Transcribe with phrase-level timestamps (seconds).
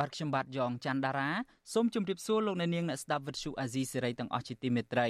[0.00, 1.30] បាទខ្ញុំបាទយ៉ងច័ន្ទដារា
[1.72, 5.08] សូមជម្រាបសួរលោកអ្នកនាងអ្នកស្ដាប់វិទ្យុអាស៊ីសេរីទាំងអស់ជាទីមេត្រី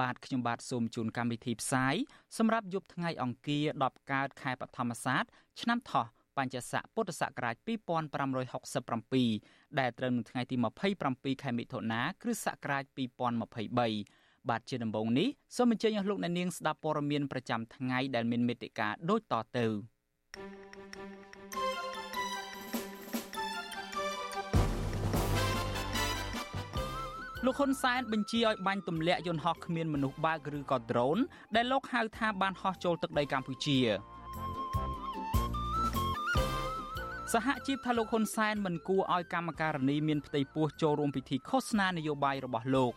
[0.00, 1.94] បាទខ្ញុំបាទសូមជូនកម្មវិធីផ្សាយ
[2.38, 5.24] សម្រាប់យប់ថ្ងៃអង្គារ10កើតខែបឋមសាទ
[5.60, 7.56] ឆ្នាំថោះបញ្ញស័កពុទ្ធសករាជ
[8.86, 10.56] 2567ដែលត្រូវនៅថ្ងៃទី
[11.04, 12.84] 27ខែមិថុនាគ្រិស្តសករាជ
[13.46, 19.66] 2023បាទជាដំបូងនេះសូមអញ្ជើញអស់លោកអ្នកនាងស្ដាប់ព័ត៌មានប្រចាំថ្ងៃដែលមានមេត្តាដូចតទៅ
[27.44, 31.22] លោកហ៊ុនសែនបញ្ជាឲ្យបាញ់ទម្លាក់យន្តហោះគ្មានមនុស្សបើកឬក៏ drone
[31.56, 33.78] ដែលលោកហៅថាបានហោះចូលទឹកដីកម្ពុជា
[37.32, 42.92] សហជីពថាលោកហ៊ុនសែនមិនគួរឲ្យកម្មការនីមានផ្ទៃពោះចូលរួមពិធីឃោសនានយោបាយរបស់លោក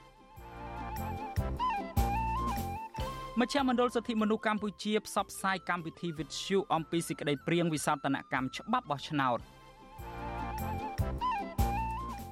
[3.39, 9.39] មជ្ឈមណ្ឌលសិទ្ធិមនុស្សកម្ពុជាផ្សព្វផ្សាយកម្មវិធីវិទ្យុអំពីសេចក្តីព្រៀងវិសោធនកម្មច្បាប់បោះឆ្នោត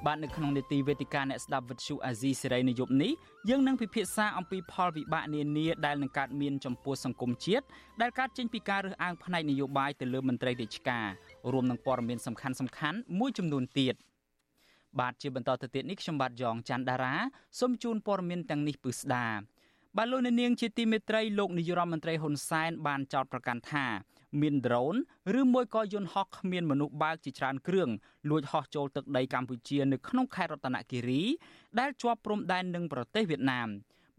[0.06, 3.12] បាទនៅក្នុងនេតិវេទិកាអ្នកស្ដាប់វិទ្យុអាស៊ីសេរីនៅយប់នេះ
[3.50, 7.66] យើងនឹងពិភាក្សាអំពីផលវិបាកនានាដែលនឹងកើតមានចំពោះសង្គមជាតិ
[8.02, 11.08] ដែលកើតចេញពីការរើសអើងផ្នែកនយោបាយទៅលើមន្ត្រីរាជការ
[11.52, 13.96] រួមនឹងព័ត៌មានសំខាន់សំខាន់មួយចំនួនទៀត
[15.00, 17.14] បាទជាបន្តទៅទៀតនេះខ្ញុំបាទយ៉ងច័ន្ទដារា
[17.60, 19.26] សូមជូនព័ត៌មានទាំងនេះពឹស្ដា
[19.98, 23.86] បាទលោកនាងជាទីមេត្រីលោកនាយរដ្ឋមន្ត្រីហ៊ុនសែនបានចោទប្រកាន់ថា
[24.42, 25.00] មាន drone
[25.40, 27.90] ឬមួយក៏យន្តហោះគ្មានមនុស្សបើកជាច្រើនគ្រឿង
[28.30, 31.24] លួចហោះចូលទឹកដីកម្ពុជានៅក្នុងខេត្តរតនគិរី
[31.80, 33.70] ដែលជាប់ព្រំដែននឹងប្រទេសវៀតណាម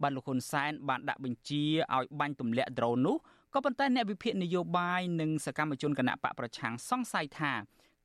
[0.02, 1.64] បានលោកហ៊ុនសែនបានដាក់បញ្ជា
[1.96, 3.16] ឲ្យបាញ់ទម្លាក់ drone នោះ
[3.54, 7.52] ក៏ប៉ុន្តែអ្នកវិភាគនយោបាយនិងសកម្មជនគណៈបកប្រឆាំងសង្ស័យថា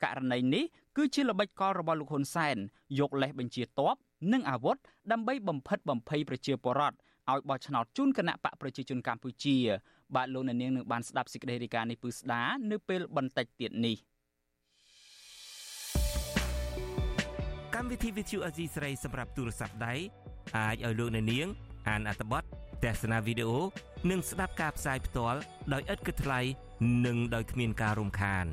[0.03, 0.63] ករណីនេះ
[0.97, 2.57] គឺជាល្បិចកលរបស់លោកហ៊ុនសែន
[2.99, 3.95] យកលេសបញ្ជាតប
[4.33, 4.77] និងអាវុធ
[5.11, 6.97] ដើម្បីបំផិតបំភ័យប្រជាពលរដ្ឋ
[7.31, 9.57] ឲ្យបោះឆ្នោតជូនគណៈបកប្រជាជនកម្ពុជា
[10.15, 13.95] បាទលោកអ្នកនាងនឹងបានស្ដាប់សេចក្តីរាយការណ៍នេះពឺស្ដានៅពេលបន្តិចទៀតនេះ
[17.75, 19.93] កម្មវិធី Vithu Azizi ស្រីសម្រាប់ទូរស័ព្ទដៃ
[20.57, 21.47] អាចឲ្យលោកអ្នកនាង
[21.89, 22.43] អានអត្ថបទ
[22.83, 23.59] ទស្សនាវីដេអូ
[24.11, 25.39] និងស្ដាប់ការផ្សាយផ្ទាល់
[25.73, 26.39] ដោយឥតគិតថ្លៃ
[27.05, 28.45] និងដោយគ្មានការរំខាន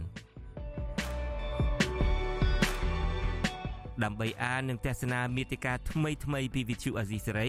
[4.05, 7.49] ដើម្បីអាននិងទស្សនាមេតិការថ្មីៗពី Vithu Azizi សេរី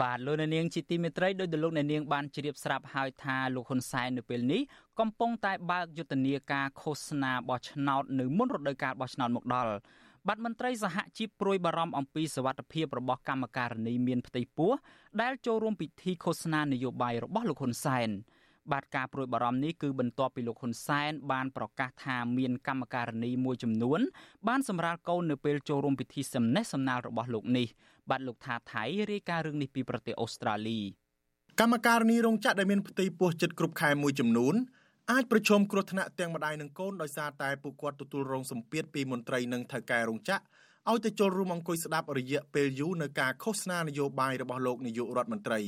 [0.00, 4.60] បាទលោកអ្នកនាងជាទីមេត្រីដោយលោកអ្នកនាងបានជ្រាបស្រាប់ហើយថាលោកហ៊ុនសែននៅពេលនេះ
[5.00, 9.72] កំពុងតែបើកយុទ្ធនាការឃោសនាបោះឆ្នោតនៅមុនរដូវកាលបោះឆ្នោតមកដល់
[10.28, 14.72] បាទមន្ត្រីសហជីពព្រួយបារម្ភអំពីសវត្ថភាពរបស់កម្មការនីមានផ្ទៃពោះ
[15.20, 18.10] ដែលចូលរួមពិធីឃោសនានយោបាយរបស់លោកហ៊ុនសែន
[18.70, 24.00] បាទការព្រួយបារម្ភនេះគឺបន្ទាប់ពីលោកហ៊ុនសែនបានប្រកាសថាមានកម្មការនីមួយចំនួន
[24.48, 27.66] បានសម្រាលកូននៅពេលចូលរួមពិធីសំណេះសំណាលរបស់លោកនេះ
[28.10, 30.80] បាទលោកថាថៃរាយការណ៍រឿងនេះពីប្រទេសអូស្ត្រាលី
[31.60, 34.54] កម្មការនីរោងចក្រដែលមានផ្ទៃពោះចិត្តគ្រប់ខែមួយចំនួន
[35.10, 40.42] អាចប្រឈមគ្រោះថ្នាក់ទាំងម្ដាយនិងកូនដោយសារតែពួកគាត់ទទួលរងសម្ពាធពីមន្ត្រីនិងថៅកែរោងចក្រ
[40.90, 45.60] ឲ្យទៅចូលរួមអង្គុយស្ដាប់រយៈពេលយូរនៅការឃោសនានយោបាយរបស់លោកនាយករដ្ឋមន្ត្រី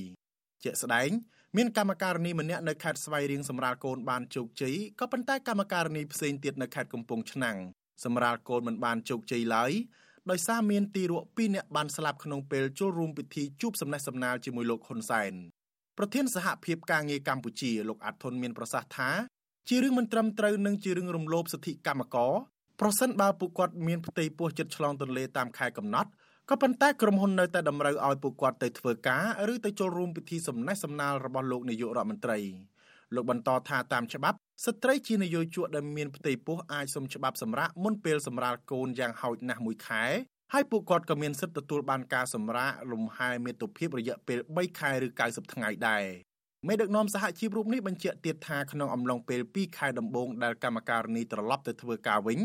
[0.65, 1.11] ជាក់ស្ដែង
[1.59, 7.57] មានកម្មការនីម្នាក់នៅខេត្តស្វាយរៀងសម្រាលកូនបានជោគជ័យក៏ប៉ុន្តែកម្មការនីផ្សេងទៀតនៅខេត្តកំពង់ឆ្នាំង
[8.05, 9.73] សម្រាលកូនមិនបានជោគជ័យឡើយ
[10.31, 15.33] ដោយសារមានទីរក់2នាក់បានស្លាប់ក្នុងពេលចូលរួមពិធីជួបសំណេះសំណាលជាមួយលោកហ៊ុនសែន
[15.99, 19.11] ប្រធានសហភាពការងារកម្ពុជាលោកអាត់ធុនមានប្រសាសន៍ថា
[19.69, 22.33] ជារឿងមិនត្រឹមត្រូវនិងជារឿងរំលោភសិទ្ធិកម្មករ
[22.81, 26.11] ប្រសិនបើពួកគាត់មានផ្ទៃពោះចិត្តឆ្លងទន្លេតាមខែកំណត់
[26.51, 32.39] ក៏ប៉ុន្តែក្រុមហ៊ុននៅតែតម្រូវឲ្យពួកគាត់ទៅធ្វើការឬទៅចូលរួមពិធីសំណេះសំណាលរបស់លោកនាយករដ្ឋមន្ត្រី
[33.15, 40.05] លោកបន្តថាតាមច្បាប់ស្ត្រីជានយោជកដែលមានផ្ទៃពោះអាចសុំច្បាប់សម្រាកមុនពេលសម្រាលកូនយ៉ាងហោចណាស់មួយខែ
[40.53, 46.05] ហើយពួកគាត់ក៏មានសិទ្ធិទទួលបានការសម្រាកលំហែមាតុភាពរយៈពេល3ខែឬ90ថ្ងៃដែរ
[46.67, 52.39] មេដឹកនាំសហជីពរូបនេះបញ្ជាក់ទៀតថាក្នុងអំឡុងពេល2ខែដំបូងដែលកម្មការនីត្រឡប់ទៅធ្វើការវិញ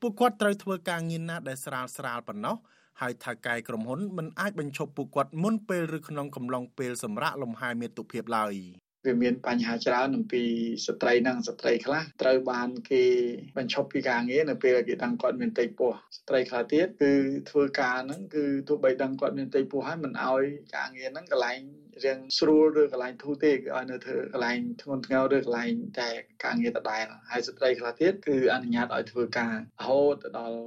[0.00, 2.56] ពួកគាត់ត្រូវធ្វើការងារណាដែលស្រាលស្រាលប៉ុណ្ណោះ
[3.00, 8.54] ហើយថៅកែក្រុមហ៊ុនមិនអាចបញ្ឈប់ពួកគាត់មុនពេលឬក្នុងកំឡុងពេលសម្រាប់លំហែមាតុភាពឡើយ
[9.06, 10.42] វាមានបញ្ហាច្រើនអំពី
[10.86, 13.02] ស្ត្រីនិងស្ត្រីខ្លះត្រូវបានគេ
[13.56, 17.12] បញ្ឈប់ពីការងារនៅពេលគេដឹងគាត់មានតិចពោះស្ត្រីខ្លះទៀតគឺ
[17.50, 20.42] ធ្វើការហ្នឹងគឺទោះបីដឹងគាត់មានតិចពោះហើយមិនអោយ
[20.76, 21.60] ការងារហ្នឹងកន្លែង
[22.04, 26.10] រៀងស្រួលឬកន្លែងធូរទេគឺឲ្យនៅធ្វើកន្លែងធ្ងន់ធ្ងរឬកន្លែងតែ
[26.44, 30.58] ការងារដដែលហើយស្ត្រីខ្លះទៀតគឺអនុញ្ញាតឲ្យធ្វើការរហូតដល់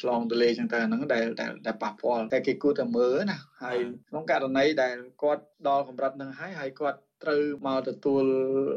[0.00, 1.24] ឆ្លងទលេចឹងទៅហ្នឹងដែល
[1.66, 3.78] ដែលប៉ះពាល់តែគេគួរតែមើលណាហើយ
[4.10, 8.24] ក្នុងករណីដែលគាត់ដល់កម្រិតហ្នឹងហើយហើយគាត់ត្រូវមកទទួល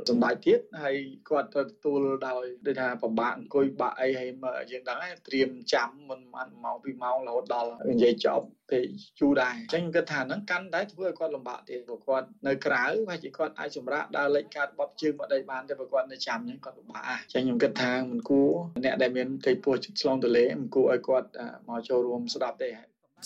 [0.10, 0.96] សម្ដេចទៀតហើយ
[1.30, 4.32] គាត់ត្រូវទទួលដោយដូចថាពិបាកអង្គុយបាក់អីហើយ
[4.72, 8.88] យើងដឹងហើយត្រៀមចាំមិនបានម៉ោង2ម៉ោងរហូតដល់និយាយចប់ ពេល
[9.20, 18.52] ជូរដែរអញ្ចឹងគិតថាហ្នឹងកាន់តែធ្វើឲ្យគាត់លំបាកទៀតព្រោះគាត់នៅក្រៅហើយជាគាត់អាចសម្រាកដើរលេចកាត់បត់ជើងមកដីបានតែព្រោះគាត់នៅចាំអញ្ចឹងគាត់ពិបាកអញ្ចឹងខ្ញុំគិតថាមិនគួរ
[18.86, 21.28] អ្នកដែលមានទេពោះចិត្តឆ្លងទលេមិនគួរឲ្យគាត់
[21.68, 22.70] មកចូលរួមស្ដាប់ទេ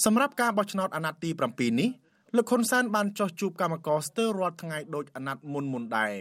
[0.05, 1.89] សម្រាប់ការបោះឆ្នោតអាណត្តិទី7នេះ
[2.37, 6.13] លោកហ៊ុនសែនបានចោះជួបកម្មករស្ទើររាល់ថ្ងៃដូចអាណត្តិមុនមុនដែរ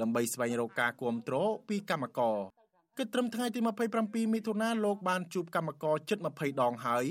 [0.00, 2.36] ដើម្បីស្វែងរកការគ្រប់គ្រងពីកម្មករ
[2.98, 3.60] គិតត្រឹមថ្ងៃទី
[4.00, 7.06] 27មិថុនាលោកបានជួបកម្មករជិត20ដងហើយ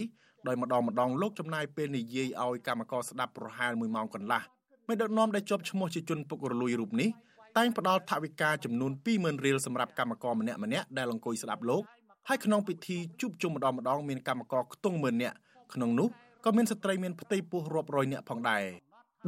[0.48, 4.42] ដោយម្ដងម្ដងលោកចំណាយពេលនិយាយឲ្យកម្មករស្ដាប់ប្រហែល1ម៉ោងកន្លះ
[4.88, 7.10] មេដឹកនាំដែលជាប់ឈ្មោះជាជនពុករលួយរូបនេះ
[7.58, 11.84] តែងផ្ដល់ថវិកាចំនួន20000រៀលសម្រាប់កម្មករម្នាក់ម្នាក់ដែលអង្គុយស្ដាប់លោក
[12.28, 15.36] ហើយក្នុងពិធីជួបជុំម្ដងម្ដងមានកម្មករខ្ទង់10000នាក់
[15.74, 16.08] ក្នុងនោះ
[16.46, 18.64] ក៏មានស្ត្រីមានផ្ទៃពោះរាប់រយនាក់ផងដែរ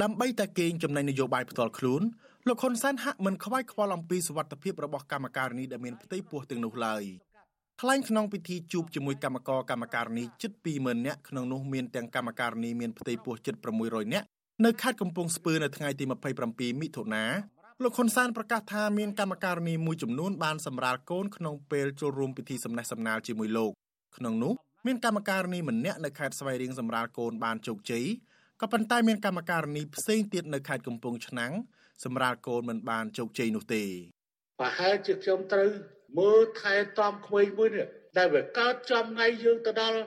[0.01, 2.01] ដើម្បីតែកេងចំណេញនយោបាយផ្ទាល់ខ្លួន
[2.47, 7.03] លោកហ៊ុនសែនហាក់មិនខ្វាយខ្វល់អំពីសុវត្ថិភាពរបស់កម្មការនីដែលមានផ្ទៃពោះទាំងនោះឡើយ
[7.83, 14.25] ថ្លែងក្នុងពិធីជួបជាមួយកម្មករកម្មការនីជិត20000នាក់ក្នុងនោះមានទាំងកម្មការនីមានផ្ទៃពោះជិត600នាក់
[14.65, 16.05] នៅខេត្តកំពង់ស្ពឺនៅថ្ងៃទី
[16.43, 17.25] 27មិថុនា
[17.83, 23.71] លោកហ៊ុនសែនប្រកាសថាមានកម្មការនីមួយចំនួនបានសម្រាលកូនក្នុងពេលចូលរួមពិធីសំណេះសំណាលជាមួយលោក
[24.17, 24.53] ក្នុងនោះ
[24.85, 28.05] មានកម្មការនីម្នាក់នៅខេត្តស្វាយរៀងសម្រាលកូនបានជោគជ័យ
[28.61, 31.51] ក៏ប៉ុន្តែមានកម្មការនីផ្សេងទៀតនៅខេត្តកំពង់ឆ្នាំង
[32.03, 33.83] សម្រាលកូនមិនបានជោគជ័យនោះទេ
[34.59, 35.69] ប្រហែលជាខ្ញុំត្រូវ
[36.17, 39.99] មើលថែទាំក្មេងមួយនេះដែលវាកើតចំថ្ងៃយើងទៅដល់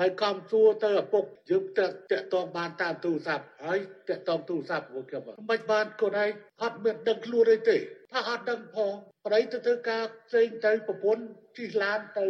[0.00, 3.78] ហើយកំសួរទៅឪពុកយើងតាក់តាក់តងបានតាមទូរស័ព្ទហើយ
[4.08, 6.30] តាក់តងទូរស័ព្ទពួកខ្ញុំមិនបានកូនឯង
[6.62, 7.76] អត់មានដឹងខ្លួនអីទេ
[8.12, 8.92] ថាអត់ដឹងផង
[9.24, 11.22] ប្តីទៅធ្វើការផ្សេងទៅប្រពន្ធ
[11.56, 12.26] ជិះឡានទៅ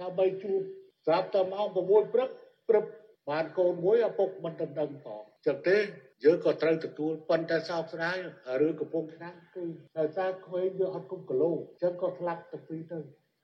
[0.00, 0.60] ដើម្បីជួប
[1.06, 2.30] ស្រាប់តែម៉ោង6ព្រឹក
[2.68, 2.84] ព្រឹក
[3.30, 5.78] បានកូនមួយឪពុកមិនដឹងផងចឹងទេ
[6.24, 8.16] យើងក៏ត្រូវទទួលប៉ុន្តែសោកស្ដាយ
[8.60, 9.64] រឿងកំពុងឆ្នាំគឺ
[9.98, 11.52] ដោយសារក្មេងយើងអត់គុំគីឡូ
[11.82, 12.98] ចឹងក៏ស្លាប់ទៅពីទៅ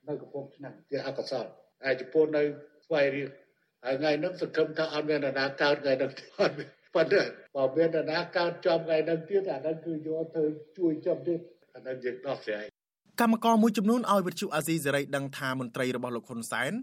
[0.07, 1.45] នៅកំពុងឆ្នាំជាអកុសល
[1.83, 2.41] ហើយចំពោះនៅ
[2.85, 3.29] ស្វ័យរៀង
[3.85, 6.55] ហើយថ្ងៃហ្នឹងសង្ឃឹមថាអត់មាននរណាកើតថ្ងៃហ្នឹងទេអត់
[6.95, 7.21] ប៉ុន្តែ
[7.55, 10.43] បើមាននរណាកើតចំថ្ងៃហ្នឹងទៀតអាហ្នឹងគឺយកទៅ
[10.77, 11.39] ជួយចំទៀត
[11.75, 12.65] អាហ្នឹងយើងដោះស្រាយ
[13.21, 16.73] កម្មករមួយចំនួនឲ្យវិទ្យុអាស៊ីសេរីដឹងថាមន្ត្រីរបស់លោកហ៊ុនសែន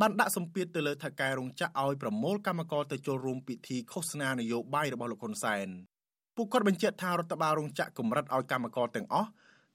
[0.00, 5.68] បានដាក់សម្ពាធទៅលើថៅកែរោងចក្រឲ្យប្រមូលកម្មករទៅចូលរួមពិធីឃោសនានយោបាយរបស់លោកហ៊ុនសែន
[6.36, 9.28] ពួកគាត់បញ្ជាក់ថារដ្ឋបាលរោងចក្រកម្រិតឲ្យកម្មករទាំងអស់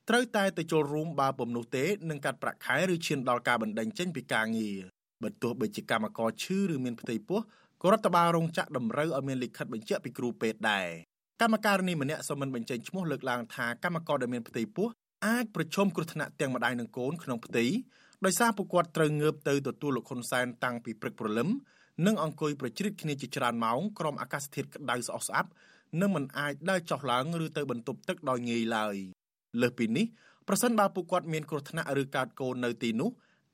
[0.10, 4.78] ត្រូវតែទៅចូលរួមបើពុំនោះទេនឹងកាត់ប្រាក់ខែឬឈានដល់ការបណ្តេញចេញពីការងារ
[5.24, 7.40] បើទោះបីជាកម្មករឈឺឬមានផ្ទៃពោះ
[7.82, 10.88] ក៏រដ្ឋបាលរោងចក្រតម្រូវឲ្យមានលិខិតបញ្ជាក់ពីគ្រូពេទ្យដែរ
[11.42, 14.88] កម្មការនីម្នាក់សូមមិនបញ្ចេញឈ្មោះលើកឡើងថាកម្មករដែលមានផ្ទៃពោះ
[15.26, 17.66] អាចប្រឈមគ្រោះថ្នាក់ទាំងម្ដាយនិងកូនក្នុងផ្ទៃ
[18.26, 21.50] ដោយសារពួកគាត់ត្រូវងើបទៅទទួលលោកហ៊ុនសែនតាំងពីព្រឹកព្រលឹម
[22.06, 25.50] និងអង្គុយប្រជ្រៀតគ្នាជាច្រើនម៉ោងក្រោមអាកាសធាតុក្តៅស្អុះស្អាប់
[26.02, 28.96] និងមិនអាចដើរចុះឡើងឬទៅបន្ទប់ទឹកដោយងាយឡើយ
[29.62, 30.06] លើសពីនេះ
[30.48, 33.10] ប្រសិនបើពួកគាត់មានគ្រោះថ្នាក់ឬកើតកូននៅទីនោះ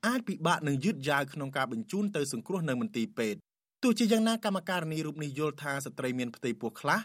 [0.06, 3.40] អាចពិបាកនឹងយឺតយ៉ាវក្នុងការបញ្ជូនទៅសង្គ្រោះនៅមន្ទីរពេទ្យ
[3.82, 7.00] ទោះជាយ៉ាងណាកម្មការនីរូបនេះយល់ថាស្ត្រីមានផ្ទៃពោះខ្លះ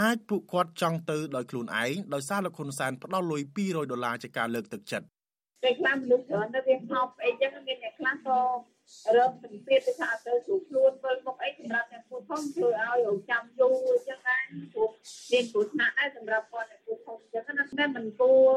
[0.00, 5.06] អាចពួកគាត់ចង់ទៅដោយខ្លួនឯងដោយសារលោកហ៊ុនសែនផ្ដល់លុយ200ដុល្លារជាការលើកទឹកចិត្ត
[5.62, 8.40] ពេលខ្លះមនុស្សច្រើនទៅវាថប់អីចឹងមានអ្នកខ្លះក៏
[9.16, 14.42] រកសម្ពាធទៅថាទៅស្រួលខ្លួនវិលមកអីសម្រាប់អ្នកពូធំធ្វើឲ្យរងចាំយូរអញ្ចឹងដែរ
[14.72, 14.88] ព្រោះ
[15.32, 18.52] មានគ្រោះថ្នាក់ដែរសម្រាប់គាត់អ្នកពូធំអញ្ចឹងណាតែមិនគួរ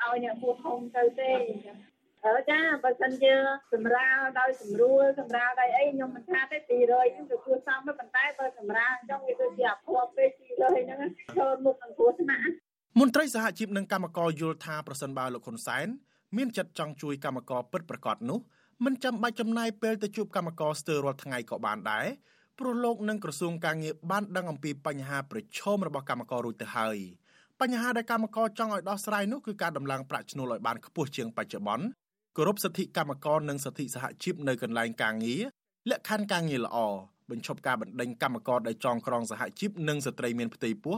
[0.00, 1.76] ឲ្យអ្នកពូធំទៅទេអញ្ចឹង
[2.26, 3.32] អឺចាបើសិនជា
[3.72, 11.00] សម្រាលដោយស្រួលសម្រាលដោយអីខ្ញុំមិនថាទេ200ហ្នឹងគឺគួរសមប៉ុន្តែបើសម្រាលអញ្ចឹងវាដូចជាអភ័ព្វពេក200ហ្នឹង
[11.34, 12.44] ឈរមុខនឹងគ្រោះថ្នាក់
[13.00, 15.88] មន្ត្រីសហជីពនិងកម្មករយល់ថាប្រសិនបើលោកហ៊ុនសែន
[16.36, 18.38] មានចិត្តចង់ជួយកម្មករពិតប្រាកដនោះ
[18.84, 22.06] មិនចាំបាច់ចំណាយពេលទៅជួបកម្មករស្ទើររាល់ថ្ងៃក៏បានដែរ
[22.58, 26.98] ព្រោះលោកនិងក្រសួងការងារបានដឹងអំពីបញ្ហាប្រឈមរបស់កម្មកររួចទៅហើយ
[27.60, 31.86] បញ្ហាដែលកម្មករចង់ឲ្យដោះស្រាយនោះគឺការដំឡើងប្រាក់ឈ្នួលឲ្យបានខ្ពស់ជាងបច្ចុប្បន្ន
[32.36, 35.42] គោរពសិទ្ធិកម្មករនិងសិទ្ធិសហជីពនៅកន្លែងការងារ
[35.90, 36.78] លក្ខខណ្ឌការងារល្អ
[37.30, 40.96] បញ្ឈប់ការបណ្តេញកម្មករដែលចងក្រងសហជីពនិងស្ត្រីមានផ្ទៃពោះ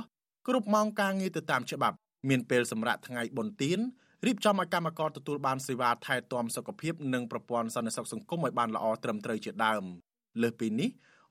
[0.48, 1.96] គ្រប់ម៉ោងការងារទៅតាមច្បាប់
[2.28, 3.78] មានពេលសម្រាប់ថ្ងៃបុណ្យទាន
[4.24, 9.84] រៀបចំឲ្យកម្មករទទួលបានសេវាថែទាំសុខភាពនិងប្រព័ន្ធសន្តិសុខសង្គមឲ្យបានល្អត្រឹមត្រូវជាដើម
[10.42, 10.90] លើសពីនេះ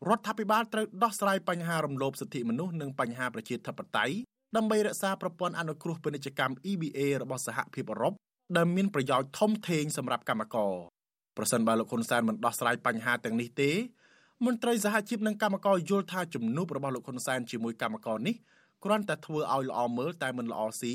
[0.09, 4.15] រដ្ឋាភិបាលត្រូវដោះស្រាយបញ្ហារំលោភសិទ្ធិមនុស្សនិងបញ្ហាប្រជាធិបតេយ្យ
[4.55, 8.13] ដើម្បីរក្សាប្រព័ន្ធអនុគ្រោះពាណិជ្ជកម្ម EBA របស់សហភាពអឺរ៉ុប
[8.57, 10.73] ដែលមានប្រយោជន៍ធំធេងសម្រាប់កម្មករ
[11.37, 13.71] ប្រសិនបើលោកហ៊ុនសែនមិនដោះស្រាយបញ្ហាទាំងនេះទេ
[14.45, 18.35] មន្ត្រីសហជីពនិងកម្មករយល់ថាជំនួបរបស់លោកហ៊ុនសែនជាមួយកម្មករនេះ
[18.83, 20.93] គ្រាន់តែធ្វើឲ្យល្អមើលតែមិនល្អស៊ី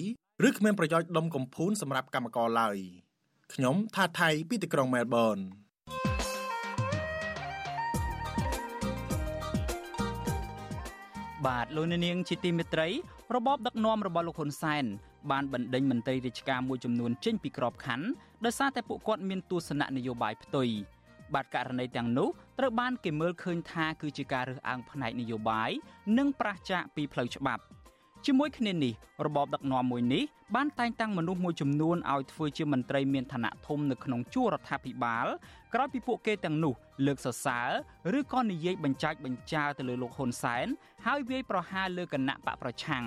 [0.49, 2.77] ឬគ្មានប្រយោជន៍ដុំកំភួនសម្រាប់កម្មករឡើយ
[3.55, 5.39] ខ្ញុំថាថៃពីទីក្រុងមែលប៊ន
[11.47, 12.89] បាទលោកនាងជាទីមេត្រី
[13.35, 14.85] របបដឹកនាំរបស់លោកហ៊ុនសែន
[15.31, 18.07] បានបណ្ដេញមន្ត្រីរាជការមួយចំនួនចេញពីក្របខ័ណ្ឌ
[18.45, 20.69] ដោយសារតែពួកគាត់មានទស្សនៈនយោបាយផ្ទុយ
[21.35, 22.29] បាទករណីទាំងនោះ
[22.59, 25.71] ត្រូវបានគេមើលឃើញថាគឺជាការរើសអើងផ្នែកនយោបាយ
[26.19, 27.65] និងប្រឆាចពីផ្លូវច្បាប់
[28.27, 28.93] ជាមួយគ្នានេះ
[29.27, 30.23] របបដឹកនាំមួយនេះ
[30.55, 35.27] បានតែងតាំងមនុស្សមួយចំនួនឲ្យធ្វើជាមន្ត្រីមានឋានៈធំនៅក្នុងជួររដ្ឋាភិបាល
[35.75, 36.75] ក្រោយពីពួកគេទាំងនោះ
[37.07, 37.71] លើកសរសើរ
[38.19, 40.67] ឬក៏និយាយបញ្ចាច់បញ្ចើទៅលើលោកហ៊ុនសែន
[41.07, 43.05] ហើយវាយប្រហារលើគណៈបកប្រឆាំង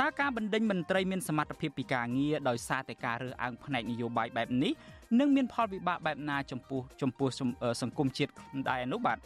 [0.00, 4.72] តើការបណ្ដេញមន្ត្រីមានសមត្ថភាពពីការងារដោយសារតែការរើសអើងផ្នែកនយោបាយបែបនេះ
[5.18, 7.28] នឹងមានផលវិបាកបែបណាចំពោះចំពោះ
[7.82, 8.32] សង្គមជាតិ
[8.70, 9.18] ដែរនោះបាទ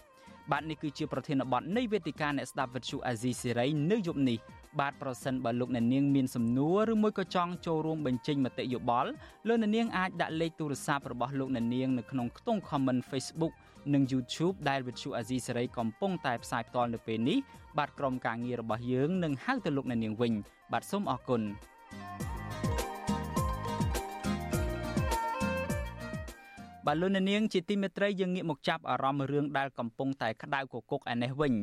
[0.51, 4.39] បាទនេះគឺជាប្រធានបទនៃវេទិកាអ្នកស្ដាប់វិទ្យុអាស៊ីសេរីនៅយប់នេះ
[4.81, 9.11] បាទប្រសិនបើលោកអ្នកនាងមានសំណួរឬមួយក៏ចង់ចូលរួមបញ្ចេញមតិយោបល់
[9.49, 13.53] លោកអ្នកនាងអាចដាក់លេខទូរស័ព្ទរបស់លោកអ្នកនាងនៅក្នុងខ្ទង់ comment Facebook
[13.95, 17.39] និង YouTube ដែលវិទ្យុអាស៊ីសេរីកំពុងតែផ្សាយផ្ទាល់នៅពេលនេះ
[17.79, 20.33] បាទក្រុមការងាររបស់យើងនឹងហៅទៅលោកអ្នកនាងវិញ
[20.73, 21.43] បាទសូមអរគុណ
[26.87, 31.55] បាទលោកនាងជាទីមេត្រីយើងងាកមកចាប់អារម្មណ៍រឿងដែលកំពុងតែក្តៅគគុកឯនេះវិញ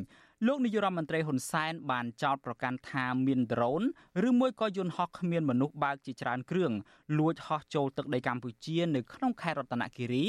[0.46, 3.82] លោកនាយរដ្ឋមន្ត្រីហ៊ុនសែនបានចោទប្រកាន់ថាមានដ្រូន
[4.28, 6.72] ឬមួយក៏យន្តហោះគ្មានមនុស្សបើកជាច្រើនគ្រឿង
[7.18, 10.24] លួចហោះចូលទឹកដីកម្ពុជានៅក្នុងខេត្តរតនគិរី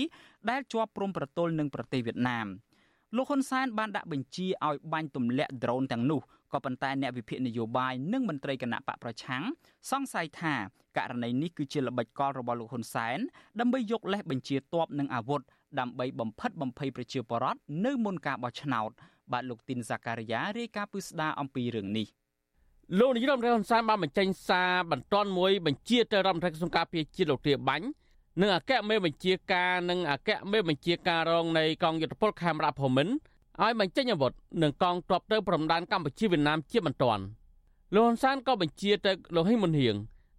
[0.50, 2.48] ដែលជាប់ព្រំប្រទល់នឹងប្រទេសវៀតណាម
[3.16, 6.22] លោកហ៊ុនសែនបានដាក់បញ្ជាឲ្យបាញ់ទម្លាក់ដ្រូនទាំងនោះ
[6.54, 9.44] ក៏ប៉ុន្តែអ្នកវិភាគនយោបាយនិងមន្ត្រីគណៈបកប្រឆាំង
[9.92, 10.56] សង្ស័យថា
[10.98, 13.20] ករណីនេះគឺជាល្បិចកលរបស់លោកហ៊ុនសែន
[13.60, 15.42] ដើម្បីយកលេសបញ្ជាទ័ពនិងអាវុធ
[15.80, 18.92] ដើម្បីបំផិតបំភ័យប្រជាពលរដ្ឋនៅមុនការបោះឆ្នោត
[19.32, 22.08] បាទលោកទីនសាការីយ៉ារាយការណ៍ពឹស្ដារអំពីរឿងនេះ
[23.00, 27.88] លោកនាយរដ្ឋមន្ត្រីហ៊ុនសែនបានបញ្ចេញសារបន្ទាន់មួយបញ្ជាទៅរដ្ឋមន្ត្រីក្រសួងការពារជាតិលោកទាបាញ់
[28.42, 33.14] និងអគ្គមេបញ្ជាការនិងអគ្គមេបញ្ជាការរងនៃកងយុទ្ធពលខេមរៈភូមិន្ទ
[33.60, 34.32] ឲ្យបញ្ចេញអាវុធ
[34.62, 37.24] និងកងទ័ពទៅព្រំដែនកម្ពុជាវៀតណាមជាបន្ទាន់
[37.94, 39.96] លោកហ៊ុនសែនក៏បញ្ជាទៅលោកហ៊ីមុនហៀង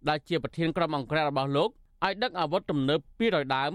[0.09, 1.69] ដែលជាប្រធានក្រុមអង្គការរបស់លោក
[2.05, 3.73] ឲ្យដឹកអាវុធទំនើប200ដើម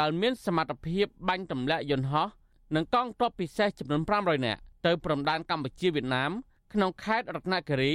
[0.00, 2.28] ដែលមានសមត្ថភាពបាញ់ទម្លាក់យន្តហោះ
[2.74, 6.30] និងកងទ័ពពិសេសចំនួន500នាក់ទៅព្រំដែនកម្ពុជាវៀតណាម
[6.72, 7.92] ក្នុងខេត្តរតនគិរី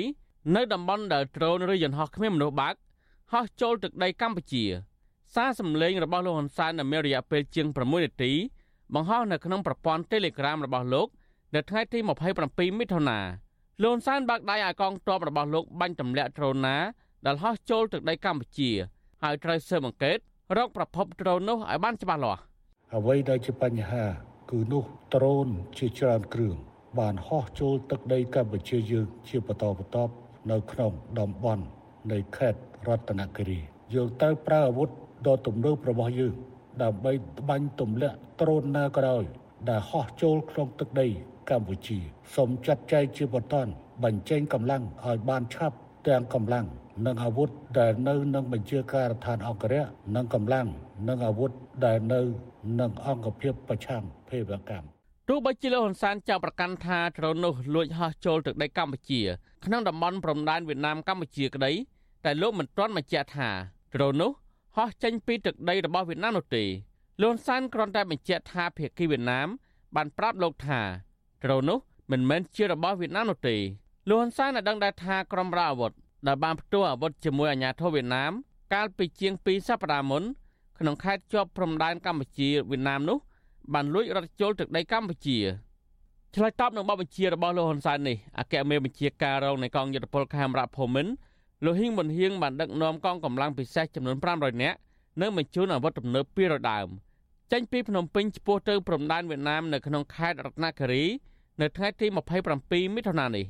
[0.56, 2.76] នៅតំបន់ដែលដ្រូនឬយន្តហោះគ្មានមនុស្សបើក
[3.34, 4.64] ហោះចូលទឹកដីកម្ពុជា
[5.36, 8.32] សារសម្លេងរបស់លោកហ៊ុនសែននៅមានរយៈពេលជាង6នាទី
[8.96, 11.08] បង្ហោះនៅក្នុងប្រព័ន្ធ Telegram របស់លោក
[11.56, 12.00] នៅថ្ងៃទី
[12.40, 13.20] 27មិថុនា
[13.84, 16.78] លោកហ៊ុនសែនបើកដៃឲ្យកងទ័ពរបស់លោកបាញ់ទម្លាក់ដ្រូនណា
[17.26, 18.72] ដែលហោះចូលទឹកដីកម្ពុជា
[19.24, 20.18] ហើយត្រូវស៊ើបអង្កេត
[20.58, 22.42] រកប្រភពដ្រូននោះឲ្យបានច្បាស់លាស់
[22.96, 24.06] អ្វីដែលជាបញ្ហា
[24.52, 24.84] គឺនោះ
[25.16, 26.56] ដ្រូនជាច្រើនគ្រឿង
[27.00, 30.14] បានហោះចូលទឹកដីកម្ពុជាយើងជាបន្តបន្ទាប់
[30.52, 31.64] នៅក្នុងតំបន់
[32.12, 33.60] នៃខេត្តរតនគិរី
[33.94, 34.90] យើងត្រូវប្រើអាវុធ
[35.28, 36.34] ដ៏ទំនើបរបស់យើង
[36.84, 37.12] ដើម្បី
[37.50, 39.24] បាញ់ទម្លាក់ដ្រូនណាក៏ដោយ
[39.70, 41.08] ដែលហោះចូលក្នុងទឹកដី
[41.50, 41.98] កម្ពុជា
[42.36, 43.56] សូមចាត់ចែងជាបន្ត
[44.04, 46.66] បញ្ចេញកម្លាំងឲ្យបានឆាប់ទាំងកម្លាំង
[47.06, 47.50] និងអាវុធ
[47.80, 49.84] ដែលនៅនឹងបញ្ជាការដ្ឋានអង្គរៈ
[50.16, 50.68] និងកម្លាំង
[51.08, 51.52] និងអាវុធ
[51.86, 52.22] ដែលនៅ
[52.80, 54.88] នឹងអង្គភាពប្រឆាំងភេរវកម្ម
[55.30, 59.22] ទោះបីជាលោកហ៊ុនសែនចោទប្រកាន់ថាដ្រូននោះលួចហោះចូលទឹកដីកម្ពុជា
[59.66, 61.72] ក្នុងតំបន់ព្រំដែនវៀតណាមកម្ពុជាក្តី
[62.26, 63.50] តែលោកមិនទាន់បញ្ជាក់ថា
[63.96, 64.32] ដ្រូននោះ
[64.78, 66.64] ហោះចេញពីទឹកដីរបស់វៀតណាមនោះទេ
[67.22, 69.48] លោកហ៊ុនសែនគ្រាន់តែបញ្ជាក់ថាភាគីវៀតណាម
[69.96, 70.82] បានប្រាប់លោកថា
[71.44, 71.80] ដ្រូននោះ
[72.12, 73.56] មិនមែនជារបស់វៀតណាមនោះទេ
[74.10, 75.92] លោកហ៊ុនសែនបានដឹងដែរថាក្រុមរាអាវុធ
[76.28, 78.32] ដែលបានផ្ទុះអាវុធជាមួយអាជ្ញាធរវៀតណាម
[78.74, 80.24] កាលពីជាង2សប្តាហ៍មុន
[80.80, 83.18] ក្នុងខេត្តជាប់ព្រំដែនកម្ពុជាវៀតណាមនោះ
[83.74, 85.38] បានលួចរត់ចូលទឹកដីកម្ពុជា
[86.36, 91.12] ឆ្លើយតបនឹងបទបញ្ជារបស់លោកហ៊ុនសែននេះអគ្គមេបញ្ជាការរងនៃកងយុទ្ធពលខេមរៈភូមិន្ទ
[91.66, 94.78] លោកហ៊ីងមុនហៀងបានដឹកនាំកងកម្លាំងពិសេសចំនួន500នាក់
[95.22, 96.88] និងបញ្ជូនអាវុធទំនើប200ដើម
[97.52, 101.04] ចេញពីភ្នំពេញឆ្ពោះទៅព្រំដែនវៀតណាមនៅក្នុងខេត្តរតនគិរី
[101.62, 102.08] នៅថ្ងៃទី
[102.52, 103.46] 27មិថុនានេះ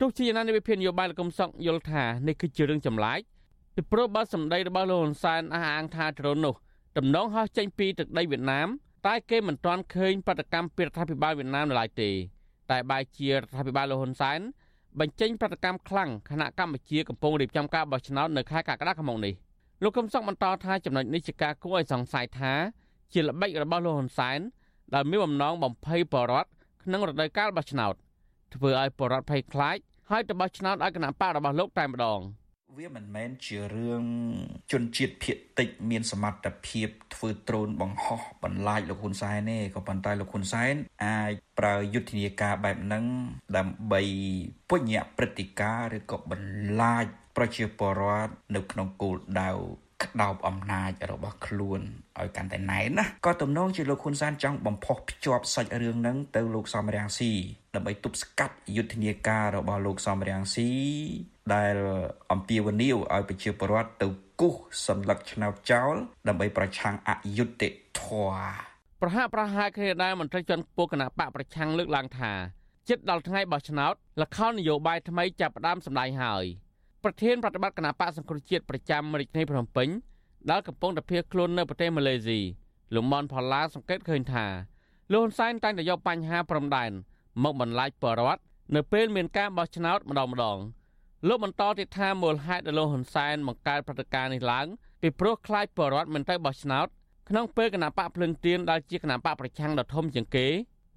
[0.00, 3.20] ទោះជាយ៉ាងណានៃវិភាគនយោបាយលោកកុំសុកយល់ថានេះគឺជារឿងចម្លែក
[3.74, 6.54] ពីព្រោះបើសម្ដីរបស់លោកហ៊ុនសែនអះអាងថាដ្រូននោះ
[6.96, 8.68] តំណងហោះចេញពីទឹកដីវៀតណាម
[9.06, 12.10] តែគេមិនទាន់ឃើញបដកម្មពីរដ្ឋាភិបាលវៀតណាមនៅឡើយទេ
[12.70, 14.40] តែបែរជារដ្ឋាភិបាលលោកហ៊ុនសែន
[15.00, 19.34] បញ្ចេញប្រតិកម្មខ្លាំងខណៈកម្ពុជាកំពុងរៀបចំការបោះឆ្នោតនៅខែកក្កដាឆ្នាំនេះ
[19.82, 22.52] លោកកឹមសុខបន្តថាចំណុចនេះជាការគួរឲ្យសង្ស័យថា
[23.12, 24.40] ជាល្បិចរបស់លោកហ៊ុនសែន
[24.94, 26.48] ដែលមានបំណងបំភ័យបរដ្ឋ
[26.82, 27.94] ក្នុងរដូវកាលបោះឆ្នោត
[28.54, 29.76] ធ្វើឲ្យបរដ្ឋភ័យខ្លាច
[30.10, 32.20] ហើយទៅបោះឆ្នោតឲ្យគណៈបករបស់លោកតែម្ដង
[32.78, 34.04] វាមិនមែនជារឿង
[34.72, 40.74] ជនជាតិភៀតតិចមានសមត្ថភាពធ្វើដ្រូនបង្ហោះបន្លាចលោកហ៊ុនសែនទេក៏ប៉ុន្តែលោកហ៊ុនសែន
[41.04, 43.04] អាចប្រើយុទ្ធនាការបែបហ្នឹង
[43.56, 44.02] ដើម្បី
[44.70, 47.04] ពញ្ញព្រឹត្តិការណ៍ឬក៏បន្លាច
[47.36, 49.50] ប្រជាពលរដ្ឋនៅក្នុងគោលដៅ
[50.04, 51.80] ក្តោបអំណាចរបស់ខ្លួន
[52.20, 57.32] ឲ្យកាន់តែណែនណាក៏ទំនងជាលោកហ៊ុនសែនចង់បំផុសភ្ជាប់សាច់រឿងហ្នឹងទៅលោកសំរាំងស៊ី
[57.74, 60.70] ដើម្បីទប់ស្កាត់យុទ្ធនាការរបស់លោកសំរាំងស៊ី
[61.54, 61.74] ដែល
[62.32, 64.08] អំពាវនាវឲ្យប្រជាពលរដ្ឋទៅ
[64.40, 64.54] គូស
[64.86, 65.94] សម្លឹកឆ្នោតចោល
[66.28, 67.68] ដើម្បីប្រឆាំងអយុត្តិ
[68.00, 68.72] ធម៌
[69.02, 72.32] ប្រហាក់ប្រហែលគ្នាដែរមន្ត្រីជាន់ខ្ពស់គណៈបកប្រឆាំងលើកឡើងថា
[72.88, 76.44] ជិតដល់ថ្ងៃបោះឆ្នោតលខោនយោបាយថ្មីចាប់ផ្ដើមសម្ដែងហើយ
[77.04, 79.88] ប្រធានប្រតិបត្តិគណៈបកសង្គ្រោះជាតិប្រចាំរាជធានីភ្នំពេញ
[80.50, 82.40] ដែលកំពុងតែភៀសខ្លួននៅប្រទេសម៉ាឡេស៊ី
[82.94, 84.46] លោកមនផល្លាសង្កេតឃើញថា
[85.12, 86.90] លោកហ៊ុនសែនតែងតែយកបញ្ហាព្រំដែន
[87.42, 88.42] មកបន្លាចបរដ្ឋ
[88.74, 90.58] នៅពេលមានការបោះឆ្នោតម្ដងម្ដង
[91.28, 94.66] លោកបន្តទៀតថាមូលហេតុដែលលោកហ៊ុនសែនបង្កើតព្រឹត្តិការណ៍នេះឡើង
[95.02, 96.86] ពីព្រោះខ្លាចបរដ្ឋមិនទៅបោះឆ្នោត
[97.28, 100.46] ក្នុងពេលគណៈបកភ្លឹងទៀនដែលជាគណៈបកប្រឆាំងដ៏ធំជាងគេ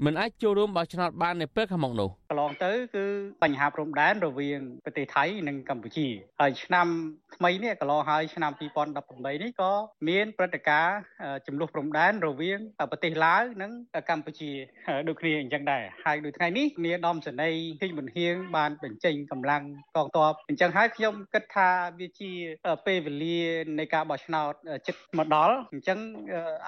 [0.05, 3.05] មិនអាចចូលរួមបោះឆ្នោតបាននៅពេលខាងមុខនោះកន្លងទៅគឺ
[3.44, 6.08] បញ្ហាព្រំដែនរវាងប្រទេសថៃនិងកម្ពុជា
[6.41, 6.88] ហើយឆ្នាំ
[7.36, 9.72] ថ្មីនេះកន្លងហើយឆ្នាំ2018នេះក៏
[10.10, 10.98] មានព្រឹត្តិការណ៍
[11.48, 12.60] ចំនួនព្រំដែនរវាង
[12.91, 13.72] ប្រទេសឡាវនិង
[14.10, 14.51] កម្ពុជា
[15.08, 17.51] ដូចគ្នាអញ្ចឹងដែរហើយដូចថ្ងៃនេះមានដំសនី
[17.82, 19.63] ភីមុនហៀងបានបញ្ចេញកម្លាំង
[19.96, 22.32] កងទ័ពអញ្ចឹងហើយខ្ញុំគិតថាវាជា
[22.86, 23.39] ពេលវេលា
[23.79, 24.53] នៃការបោះឆ្នោត
[24.88, 26.00] ចិត្តមកដល់អញ្ចឹង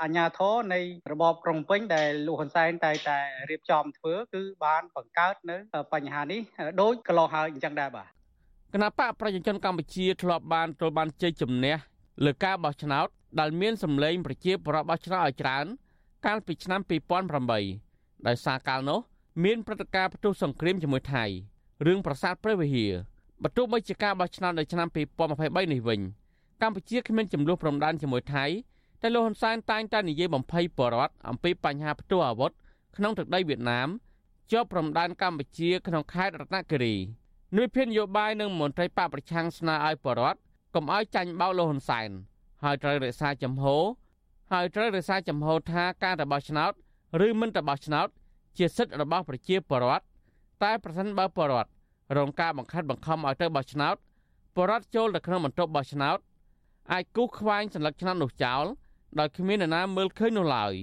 [0.01, 0.79] អាញាធរនៃ
[1.11, 5.56] របបក្រុងពេញដែលលោកហ៊ុនសែនតែតែរៀបចំធ្វើគឺបានបង្កើតនៅ
[5.93, 6.41] បញ្ហានេះ
[6.81, 8.07] ដូចកន្លងហើយអញ្ចឹងដែរបាទ
[8.73, 11.75] គណៈបកប្រជាជនកម្ពុជាធ្លាប់បានទទួលបានជ័យជំនះ
[12.25, 13.07] លើការបោះឆ្នោត
[13.39, 15.65] ដែលមានសម្លេងប្រជាប្រដ្ឋបោះឆ្នោតឲ្យច្រើន
[16.25, 16.81] កាលពីឆ្នាំ
[17.49, 18.99] 2008ដោយសារកាលនោះ
[19.43, 21.25] មានព្រឹត្តិការណ៍ផ្ទុះសង្គ្រាមជាមួយថៃ
[21.85, 22.93] រឿងប្រាសាទព្រះវិហារ
[23.43, 25.99] បន្ទាប់បីជាការបោះឆ្នោតនៅឆ្នាំ2023នេះវិញ
[26.61, 28.45] កម្ពុជាគ្មានចំនួនព្រំដែនជាមួយថៃ
[29.01, 32.51] តែលោកហ៊ុនសែនតែងតែនិយាយបំភ័យបរដ្ឋអំពីបញ្ហាផ្ទុះអាវុធ
[32.97, 33.87] ក្នុងទឹកដីវៀតណាម
[34.51, 36.95] ជាប់ព្រំដែនកម្ពុជាក្នុងខេត្តរតនគិរី
[37.55, 40.39] និវិធនយោបាយនិងមន្ត្រីបកប្រឆាំងស្នើឲ្យបរដ្ឋ
[40.75, 42.09] កុំឲ្យចាញ់បោកលោកហ៊ុនសែន
[42.63, 43.65] ហើយត្រូវរក្សាចំហ
[44.51, 46.71] ហើយត្រូវរក្សាចំហថាការរបស់ឆ្នោត
[47.25, 48.07] ឬមិនរបស់ឆ្នោត
[48.57, 50.03] ជាសិទ្ធិរបស់ប្រជាពលរដ្ឋ
[50.63, 51.69] តែប្រសិនបើពលរដ្ឋ
[52.17, 53.95] រងការបង្ខិតបង្ខំឲ្យទៅបោះឆ្នោត
[54.55, 56.17] ពលរដ្ឋចូលទៅក្នុងបន្ទប់បោះឆ្នោត
[56.91, 58.65] អាចគូសខ្វែងសញ្ញាឆ្នោតនោះចោល
[59.19, 60.73] ដោយគ្មាននរណាមើលឃើញនោះឡើយ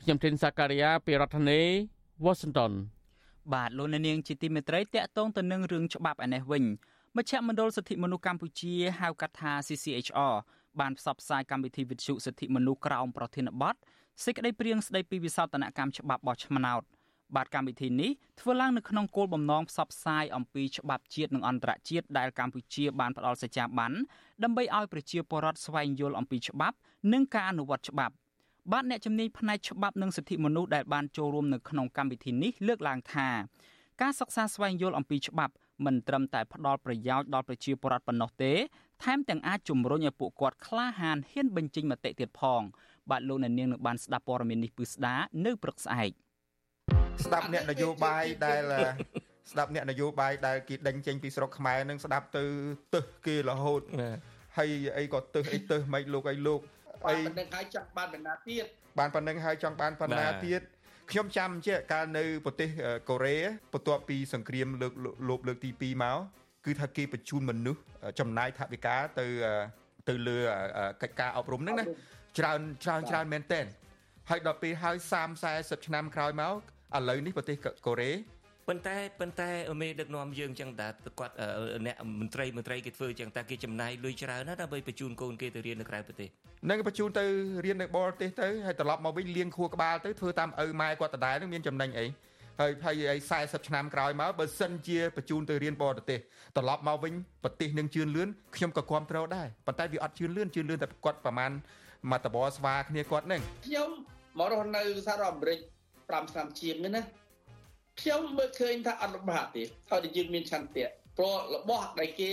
[0.00, 1.60] ខ្ញុំធីនសាការីយ៉ាពីរដ្ឋធានី
[2.24, 2.72] Washington
[3.52, 6.64] បាទលោកនាងជាទីមេត្រីតកតងទៅនឹងរឿងច្បាប់ឯនេះវិញ
[7.16, 10.34] មជ្ឈមណ្ឌលសិទ្ធិមនុស្សកម្ពុជាហៅកាត់ថា CCHR
[10.80, 13.74] បានផ្សព្វផ្សាយកម្មវិធីវិទ្យុសិទ្ធិមនុស្សក្រោមប្រធានបទ
[14.24, 16.82] សេចក្តីព្រៀងស្តីពីវិសោធនកម្មច្បាប់បោះឆ្នោត
[17.36, 23.92] បាទកម្មវិធីនេះធ្វើឡើងនៅក្នុងគោលបំណងផ្សព្វផ្សាយអំពីច្បាប់ជាតិនិងអន្តរជាតិដែលកម្ពុជាបានផ្ដល់សេចក្តីបាន
[24.42, 26.76] ដើម្បីឲ្យប្រជាពលរដ្ឋស្វែងយល់អំពីច្បាប់
[27.12, 28.14] និងការអនុវត្តច្បាប់
[28.72, 33.28] បាទអ្នកជំនាញផ្នែកច្បាប់និងសិទ្ធិមនុស្សដែលបានចូលរួមនៅក្នុងកម្មវិធីនេះលើកឡើងថា
[34.02, 38.52] ការសិក្សាស្វែងយល់អំពីច្បាប់មិនត្រឹមតែផ្ដល់ប្រយោជន៍ដល់ប្រជាពលរដ្ឋប៉ុណ្ណោះទេ
[39.04, 42.62] ថែមទាំងអាចជំរុញឲ្យពួកគាត់ក្លាហានហ៊ានបញ្ចេញមតិទៀតផង
[43.10, 45.14] បាទលោកអ្នកនាងនឹងបានស្ដាប់ព័ត៌មាននេះពឺស្ដា
[45.46, 46.10] នៅព្រឹកស្អែក
[47.24, 48.62] ស្ដាប់អ្នកនយោបាយដែល
[49.50, 52.44] ស្ដាប់អ្នកនយោបាយដែលគេដេញចេញពីស្រុកខ្មែរនឹងស្ដាប់ទៅ
[52.94, 53.82] ទឹះគេរហូត
[54.58, 56.60] ហើយអីក៏ទឹះអីទឹះមិនលោកអីលោក
[57.06, 58.64] បានប៉ុណ្្នឹងហើយចង់បានបណ្ណាទៀត
[58.98, 60.60] បានប៉ុណ្្នឹងហើយចង់បានបណ្ណាទៀត
[61.10, 62.68] ខ្ញុំចាំជាកាលនៅប្រទេស
[63.08, 63.36] កូរ៉េ
[63.72, 64.92] បន្ទាប់ពីសង្គ្រាមលើក
[65.28, 66.18] លោបលើកទី2មក
[66.66, 67.82] គឺថាគេបញ្ជូនមនុស្ស
[68.20, 69.26] ចំណាយថវិកាទៅ
[70.08, 70.38] ទៅលើ
[71.02, 71.84] កិច្ចការអប់រំហ្នឹងណា
[72.38, 73.60] ច្រើនច្រើនច្រើនមែនតើ
[74.30, 75.44] ហើយដល់ពេលហើយ30
[75.78, 76.54] 40ឆ្នាំក្រោយមក
[76.96, 78.12] ឥឡូវនេះប្រទេសកូរ៉េ
[78.68, 79.50] ប៉ុន្តែប៉ុន្តែ
[79.80, 80.88] មេដឹកនាំយើងចឹងតា
[81.20, 81.34] គាត់
[81.86, 86.28] អ្នកមន្ត្រីមន្ត្រីគេធ្វើចឹងតាគេចំណាយលុយច្រើនណាស់ដើម្បីបញ្ជូនកូនគេទៅរៀននៅក្រៅប្រទេស
[86.70, 87.24] នឹងបញ្ជូនទៅ
[87.64, 92.06] រៀននៅបរទេសទៅហើយត្រឡប់មកវិញលៀងខួរក្បាលទៅធ្វើតាមឪម៉ែគាត់ដដែលនឹងមានចំណេញអី
[92.60, 96.18] ហើយហើយឲ្យ40ឆ្នាំក្រោយមកបើសិនជាបញ្ជូនទៅរៀនបរទេស
[96.56, 97.12] ត្រឡប់មកវិញ
[97.44, 101.52] ប្រទេសនឹងជឿនលឿនខ្ញុំក៏គ្រប់គ្រងដែរប៉ុន្តែវាអត់ជឿនលឿនជឿនលឿនតែគាត់ប្រហែល
[102.10, 103.90] មកតបស្វាគ្នាគាត់នឹងខ្ញុំ
[104.38, 105.58] មករស់នៅសហរដ្ឋអាមេរិក
[105.94, 107.02] 5ឆ្នាំជាងនេះណា
[108.00, 112.32] ខ្ញុំមើលឃើញថាអត់លំបាកទេហើយតែយើងមានឆន្ទៈព្រោះរបស់ដែលគេ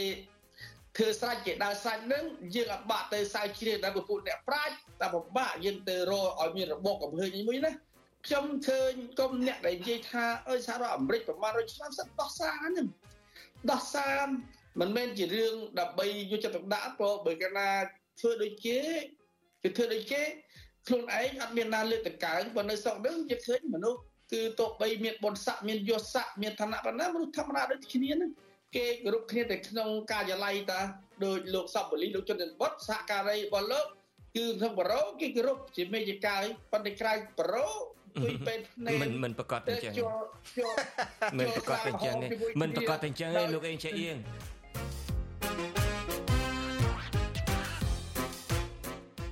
[0.97, 2.23] ធ្វើស្រេចគេដើរស្រេចនឹង
[2.55, 7.71] យើងអត់បាក់ទៅសើជ្រៀងដល់ពុទ្ធអ្នកប្រាជ្ញតែពិបាកយើងទៅរកឲ្យមានរបបកំហើញមួយណា
[8.27, 12.87] ខ្ញុំឃើញគុំអ្នកដែលនិយាយថាអើយសហរដ្ឋអាមេរិកប្រមាណ100ឆ្នាំសិនដោះសារហ្នឹង
[13.71, 14.17] ដោះសារ
[14.79, 17.69] មិនមែនជារឿងដើម្បីយកចិត្តទុកដាក់ព្រោះបើកាលណា
[18.19, 18.79] ធ្វើដូចគេ
[19.63, 20.21] គឺធ្វើដូចគេ
[20.87, 24.01] ខ្លួនឯងអត់មានណាលើកតកើងប៉ុន្តែនៅស្រុកហ្នឹងយើងឃើញមនុស្ស
[24.33, 28.31] គឺទោះបីមានបុណ្យស័ក្តិមានយសស័ក្តិមានឋានៈប៉ុណ្ណាមនុស្សធម្មតាដូចគ្នាហ្នឹង
[28.75, 30.81] គេគោរពគ្នាតែក្នុងការិយាល័យតា
[31.25, 33.85] ដោយលោកសពបលីលោកជនបុតសហការីរបស់លោក
[34.35, 37.69] គឺក្នុងបរោគេគោរពជាមេយកាយប៉ុន្តែក្រៅបរោ
[38.21, 39.93] គួយពេទ្យភ្នែកមិនមិនប្រកាសតែអញ្ចឹង
[41.39, 42.15] មិនប្រកាសតែអញ្ចឹង
[42.61, 44.17] មិនប្រកាសតែអញ្ចឹងឯងលោកអេងចេះអៀង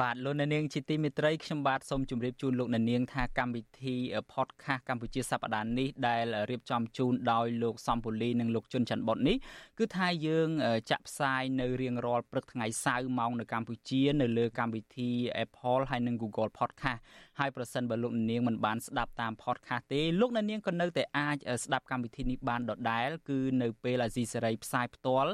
[0.00, 3.94] បាទលោកអ្នកនាងជាទីមេត្រីខ្ញុំបាទសូមជម្រាបជូនលោកអ្នកនាងថាកម្មវិធី
[4.32, 9.36] podcast កម្ពុជាសប្តាហ៍នេះដែលរៀបចំជូនដោយលោកសំពូលីនិងលោកជុនច័ន្ទបុតនេះ
[9.78, 10.48] គឺថាយើង
[10.90, 15.10] ចាក់ផ្សាយនៅរៀងរាល់ព្រឹកថ្ងៃសៅរ៍ម៉ោងនៅកម្ពុជា នៅលើកម្មវិធី
[15.44, 17.00] Apple ហើយនិង Google Podcast
[17.38, 25.30] ហើយប្រសិនបើលោកអ្នកនាងមិនបានស្ដាប់តាម podcast ទេលោកអ្នកនាងក៏នៅតែអាចស្ដាប់កម្មវិធីនេះបានដដែលគឺនៅពេលអាស៊ីសេរីផ្សាយផ្ទាល់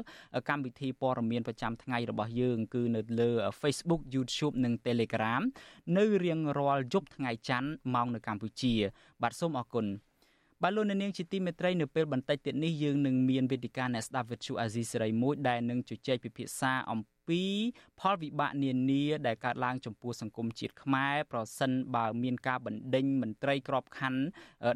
[0.49, 3.31] កម្មវិធីព័ត៌មានប្រចាំថ្ងៃរបស់យើង គឺនៅលើ
[3.61, 5.41] Facebook YouTube និង Telegram
[5.97, 8.73] នៅរៀងរាល់យប់ថ្ងៃច័ន្ទម៉ោងនៅកម្ពុជា
[9.21, 9.87] បាទសូមអរគុណ
[10.63, 17.41] បាទលោកនាងជាទីមេត្រីនៅពេលបន្តិចទៀតនេះយើងនឹងមានវេទិកាអ្នកស្ដាប់វិទ្យុអាស៊ីសេរីមួយដែលនឹងជជែកពិភាក្សាអំ ពី
[17.99, 24.21] ផលវិបាកនានាដែលកើតឡើងចំពោះសង្គមជាតិខ្មែរប្រសិនបើមានការបណ្ដេញមន្ត្រីក្របខ័ណ្ឌ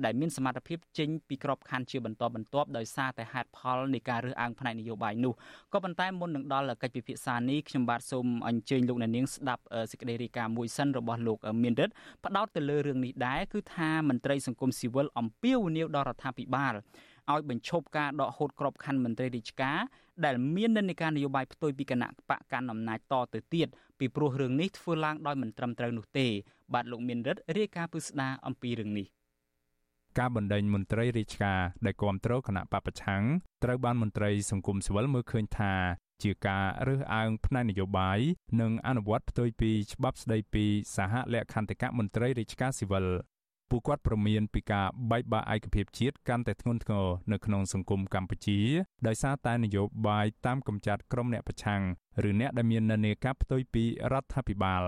[0.06, 5.34] ដែលមានសមត្ថភាពចេញពីក្របខ័ណ្ឌជាបន្តបន្ទាប់ដោយសារតែហេតុផលនៃការរើសអើងផ្នែកនយោបាយនោះ
[5.74, 11.94] ក៏ប៉ុន្តែមុននឹងដល់កិច្ចពិភាក្សានេះខ្ញុំបាទសូមអញ្ជើញលោកអ្នកនាងស្ដាប់សេចក្តីរាយការណ៍មួយសិនរបស់លោកមានរិទ្ធ
[12.26, 16.74] ផ្ដោតទៅលើរឿងនេះដែរគឺថាមន្ត្រីសង្គមស៊ីវិលអំពាវនាវដល់រដ្ឋាភិបាល
[17.32, 19.80] ឲ្យបញ្ឈប់ការដកហូតក្របខ័ណ្ឌមន្ត្រីរាជការ
[20.26, 23.68] ដែលមាននិន្នាការនយោបាយផ្ទុយពីគណៈបកកាន់អំណាចតទៅទៀត
[24.00, 26.28] ពីព្រោះរឿងនេះធ្វើឡើងដោយមិនត្រឹមត្រូវនោះទេ
[26.74, 29.08] បាទលោកមានរិទ្ធរាយការណ៍ពឹស្ដារអំពីរឿងនេះ
[30.20, 33.22] ការបណ្ដេញមន្ត្រីរាជការដែលគ្រប់គ្រងគណៈបពប្រឆាំង
[33.64, 35.74] ត្រូវបានមន្ត្រីសង្គមស៊ីវិលមើលឃើញថា
[36.24, 38.20] ជាការរើសអើងផ្នែកនយោបាយ
[38.62, 43.06] និងអនុវត្តផ្ទុយពីច្បាប់ស្តីពីសហលក្ខន្តិកៈមន្ត្រីរាជការស៊ីវិល
[43.70, 48.60] ពួកគាត់ប្រមានពីការបែកបាក់ឯកភាពជាតិកាន់តែធ្ងន់ធ្ងរនៅក្នុងសង្គមកម្ពុជា
[49.08, 51.82] ដោយសារតែនយោបាយតាមកំចាត់ក្រុមអ្នកប្រឆាំង
[52.30, 54.84] ឬអ្នកដែលមាននានាការផ្ទុយពីរដ្ឋាភិបាល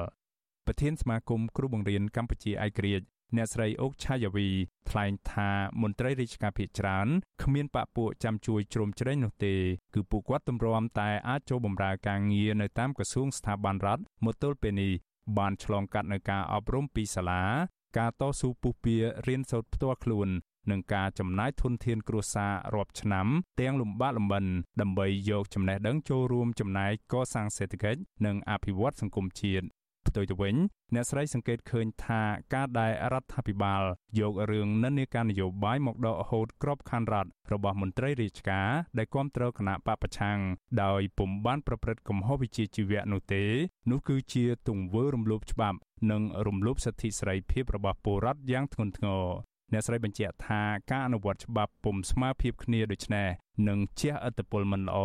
[0.66, 4.48] ប្រធានសមាគមគ្រូបង្រៀនកម្ពុជាឯករាជ្យអ្នកស្រីអុកឆាយាវី
[4.90, 5.50] ថ្លែងថា
[5.82, 7.08] មន្ត្រីរាជការភាគច្រើន
[7.44, 9.56] គ្មានបពពួកចាំជួយជ្រោមជ្រែងនោះទេ
[9.94, 14.94] គឺពួកគាត់ទម្រាំតែអាចចូលបម្រើការងារនៅតាមក្រសួងស្ថាប័នរដ្ឋមកទល់ពេលនេះ
[15.38, 17.44] បានឆ្លងកាត់នៅការអប់រំពីសាលា
[17.98, 18.96] ការតស៊ូពុះពៀ
[19.28, 20.30] រៀនសូត្រផ្ទាល់ខ្លួន
[20.72, 23.28] និងការចំណាយធនធានគ្រួសាររាប់ឆ្នាំ
[23.60, 24.46] ទាំងលំបាកលំបិន
[24.82, 29.66] ដើម្បីយកចំណេះដឹងចូលរួមចំណែកកសាងសេដ្ឋកិច្ចនិងអភិវឌ្ឍសង្គមជាតិ
[30.08, 30.56] ផ្ទុយទៅវិញ
[30.94, 32.22] អ្នកស្រីសង្កេតឃើញថា
[32.54, 33.82] ការដែលរដ្ឋាភិបាល
[34.20, 40.38] យករឿងនិន្នាការនយោបាយមកដកហូតក្របខ័ណ្ឌរដ្ឋរបស់មន្ត្រីរាជការដែលគ្រប់គ្រងគណៈបពប្រឆាំង
[40.84, 43.44] ដោយពុំបានប្រព្រឹត្តកំហុសវិជ្ជាជីវៈនោះទេ
[43.92, 45.78] នោះគឺជាទង្វើរំលោភច្បាប់
[46.12, 49.26] និងរំលោភសិទ្ធិសេរីភាពរបស់ពលរដ្ឋយ៉ាងធ្ងន់ធ្ងរ
[49.74, 53.28] អ្នកស្រីបញ្ជាក់ថាការអនុវត្តច្បាប់ពុំស្មើភាពគ្នាដូច្នេះ
[53.68, 54.98] នឹងជះឥទ្ធិពលមិនល្អ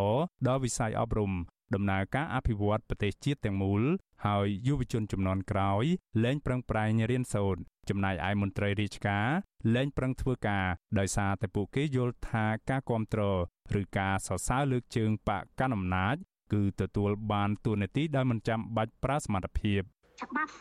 [0.47, 1.31] ដល់វិស័យអប់រំ
[1.75, 3.81] ដំណើរការអភិវឌ្ឍប្រទេសជាតិទាំងមូល
[4.25, 5.83] ហើយយុវជនចំនួនក្រោយ
[6.23, 9.27] លែងប្រឹងប្រែងរៀនសូត្រចំណែកឯមន្ត្រីរាជការ
[9.75, 10.65] លែងប្រឹងធ្វើការ
[10.99, 13.37] ដោយសារតែពួកគេយល់ថាការគ្រប់គ្រង
[13.79, 16.15] ឬការសរសើរលើកជើងបកកណ្ដាលអំណាច
[16.53, 19.81] គឺទទួលបានទួនាទីដោយមិនចាំបាច់ប្រើសមត្ថភាព
[20.21, 20.51] ច្បាប់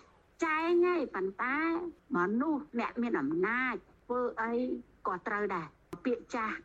[0.44, 1.58] ចែងហើយប៉ុន្តែ
[2.16, 4.52] មនុស្សអ្នកមានអំណាចធ្វើអី
[5.06, 5.66] ក៏ត្រូវដែរ
[6.04, 6.56] ពាក្យចាស់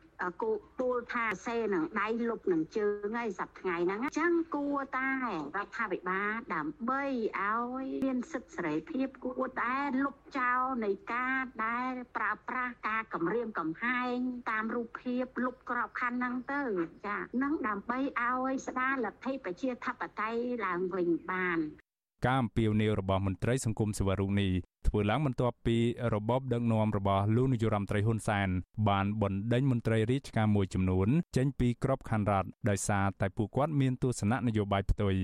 [0.42, 7.04] គោពោលថាសេនឹងដៃលុបនឹងជើងហើយសប្ថ្ងៃហ្នឹងអញ្ចឹងគួរតែរដ្ឋាភិបាលដើម្បី
[7.40, 14.16] ឲ្យមានសិទ្ធិសេរីភាពគួរតែលុបចោលនៃការដែលប្រើប្រាស់ការគម្រាមកំហែង
[14.50, 16.64] តាមរូបភាពលុបក្របខ័ណ្ឌហ្នឹងទៅ
[17.08, 21.60] ចានឹងដើម្បីឲ្យស្ដារលទ្ធិប្រជាធិបតេយ្យឡើងវិញបាន
[22.26, 24.54] ការអំពាវនាវរបស់មន្ត្រីសង្គមសវរុនេះ
[24.88, 25.78] ធ្វើឡើងបន្ទាប់ពី
[26.14, 28.50] របបដឹកនាំរបស់លោកនាយរដ្ឋមន្ត្រីហ៊ុនសែន
[28.90, 35.16] បានបណ្ដេញមន្ត្រីរាជការមួយចំនួន ចេញពីក្របខ័ណ្ឌរដ្ឋដោយសារតែពួកគាត់មានទស្សនៈនយោបាយផ្ទុយ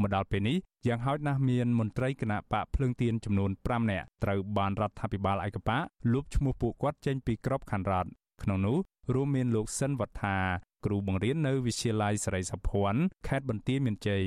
[0.00, 8.10] មកដល់ពេលនេះយ៉ាងហោចណាស់មានមន្ត្រីគណៈបកភ្លើងទៀនចំនួន5នាក់ត្រូវបានរដ្ឋាភិបាលឯកបកលុបឈ្មោះពួកគាត់ចេញពីក្របខ័ណ្ឌរដ្ឋ
[8.42, 8.78] ក្នុងនោះ
[9.14, 10.36] រួមមានលោកសិនវត្ថា
[10.84, 14.24] គ្រូបង្រៀននៅវិទ្យាល័យសេរីសុភ័ណ្ឌខេត្តបន្ទាយមានជ័យ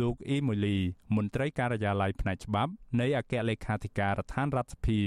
[0.00, 0.78] លោកអ៊ីម៉ូលី
[1.16, 5.00] មន្ត្រីការិយាល័យផ្នែកច្បាប់នៃអគ្គលេខាធិការដ្ឋានរដ្ឋសភា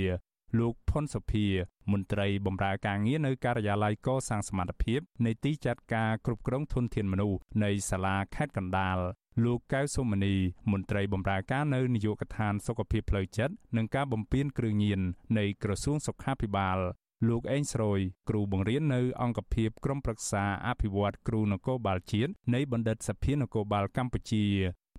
[0.60, 1.46] លោកផុនសុភា
[1.92, 8.98] មន្ត្រីបម្រើការងារនៅការិយាល័យកសាងសមត្ថភាពនៃទីចាត់ការគ្រប់គ្រងធនធានមនុស្សនៃសាលាខេត្តកណ្ដាល
[9.44, 10.36] លោកកៅសុមនី
[10.72, 15.02] មន្ត្រីបម្រើការនៅនាយកដ្ឋានសុខភាពផ្លូវចិត្តនិងការបំពេញគ្រឿងញៀន
[15.38, 16.80] នៃក្រសួងសុខាភិបាល
[17.28, 18.00] លោកអេងស្រួយ
[18.30, 24.44] គ្រូបង្រៀននៅអង្គភាពក្រុមប្រឹក្សាអភិវឌ្ឍគ្រូនគរបាលជាតិនៃបណ្ឌិតសភានគរបាលកម្ពុជា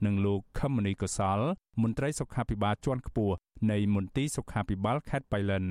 [0.06, 1.40] និងលោកខឹមមនីកុសល
[1.82, 3.36] មន្ត្រីសុខាភិបាលជាន់ខ្ពស់
[3.70, 5.64] នៃមន្ទីរសុខាភិបាលខេត្តបៃលិន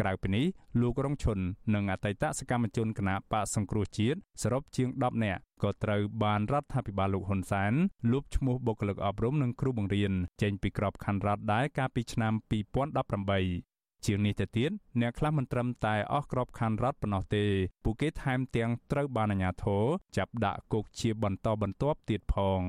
[0.00, 0.46] ក្រៅពីនេះ
[0.80, 1.38] លោករងឈុន
[1.74, 7.72] និងអតីតសកម្មជនគណៈបកសង្គ្រោះជាតិសរុបជាង10នាក់ក៏ត្រូវបានរដ្ឋាភិបាលលោកហ៊ុនសែន
[8.12, 13.69] លុបឈ្មោះបុគ្គលិកអប់រំនិងគ្រូបង្រៀនចេញពីក្របខ័ណ្ឌរដ្ឋដែរកាលពីឆ្នាំ2018
[14.06, 17.44] ជាងនេះទៅទៀតអ្នកខ្លះមិនត្រឹមតែអស់ក្របខ័ណ្ឌរដ្ឋប៉ុណ្ណោះទេ
[17.84, 19.84] ពួកគេថែមទាំងត្រូវបានអាជ្ញាធរ
[20.16, 22.60] ចាប់ដាក់គុកជាបន្តបន្ទាប់ទៀតផង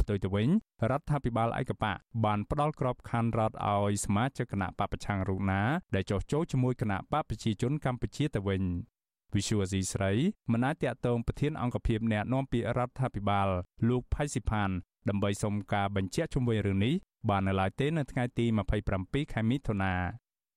[0.00, 0.48] ផ្ទុយទៅវិញ
[0.90, 5.62] រដ្ឋាភិបាលឯកបកបានផ្ដល់ក្របខ័ណ្ឌរដ្ឋឲ្យសមាជិកគណៈបពប្រឆាំងរូបណា
[5.94, 8.62] ដែលចោះចូលជាមួយគណៈបពប្រជាជនកម្ពុជាទៅវិញ
[9.34, 10.12] វិសុវអាស៊ីស្រី
[10.52, 13.48] មិនអាចតាក់ទងប្រធានអង្គភិបអ្នកណែនាំពាក្យរដ្ឋាភិបាល
[13.88, 14.70] លោកផៃស៊ីផាន
[15.08, 16.94] ដើម្បីសុំការបញ្ជាក់ជុំវិញរឿងនេះ
[17.28, 18.46] បាននៅឡើយទេនៅថ្ងៃទី
[18.88, 19.94] 27ខែមិថុនា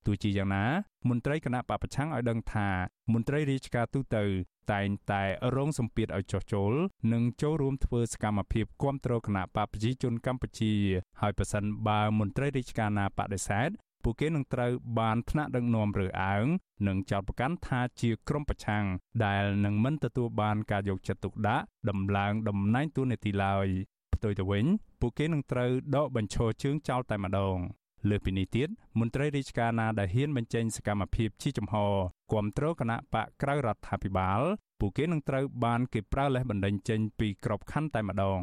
[0.06, 0.66] ទោះជាយ៉ាងណា
[1.10, 2.68] មន្ត្រីគណៈបពប្រឆាំងឲ្យដឹងថា
[3.14, 4.24] មន្ត្រីរាជការទូទៅ
[4.72, 5.24] តែងតែ
[5.56, 6.74] រងសម្ពាធឲ្យចោះចូល
[7.14, 10.74] និងចូលរួមធ្វើសកម្មភាពគាំទ្រគណៈបកប្រជាជនកម្ពុជា
[11.22, 13.70] ហើយប្រសិនបើមន្ត្រីរាជការណាបដិសេធ
[14.04, 16.46] ពួកគេនឹងត្រូវបានថ្នាក់ដឹកនាំរើអើង
[16.88, 18.86] និងចោទប្រកាន់ថាជាក្រុមប្រឆាំង
[19.26, 23.68] ដែលនឹងមិនទទួលបានការយកចិត្តទុកដាក់ដំឡើងតំណែងទួនាទីឡើយ
[24.14, 24.66] ផ្ទុយទៅវិញ
[25.00, 27.58] ពួកគេនឹងត្រូវដកបញ្ឈរជើងចោលតែម្ដង
[28.10, 31.76] លើពីនេះទៀតមន្ត្រីរាជការណាដែលហ៊ានបញ្ចេញសកម្មភាពជាចំហ
[32.32, 34.42] គាំទ្រគណៈបកក្រៅរដ្ឋាភិបាល
[34.80, 38.42] ពួកគេនឹងត្រូវបានគេប្រើលេសបណ្ដឹងចេញពីក្របខ័ណ្ឌតែម្ដង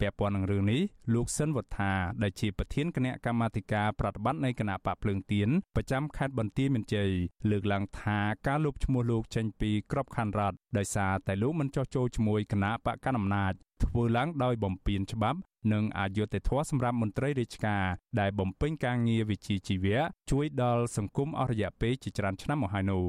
[0.00, 0.80] ពាក់ព័ន្ធនឹងរឿងនេះ
[1.14, 7.10] លោកសិនវត្ថាដែលជាប្រធានគណៈកម្មាធិការប្រតិបត្តិនៃគណៈបកភ្លើងទៀនប្រចាំខេត្តបន្ទាយមានជ័យ
[7.50, 13.52] លើកឡើងថាការលុបឈ្មោះលោកចេញពីក្របខ័ណ្ឌរដ្ឋដោយសារតែលោកមិនចោះចូលជាមួយគណៈបកកណ្ដាលអំណាច
[13.84, 15.38] ធ្វើឡើងដោយបំពានច្បាប់
[15.72, 17.84] និងអយុត្តិធម៌សម្រាប់មន្ត្រីរាជការ
[18.20, 23.04] ដែលបំពេញការងារវិជ្ជាជីវៈជួយដល់សង្គមអស់រយៈពេលជាច្រើនឆ្នាំមកហើយនោះ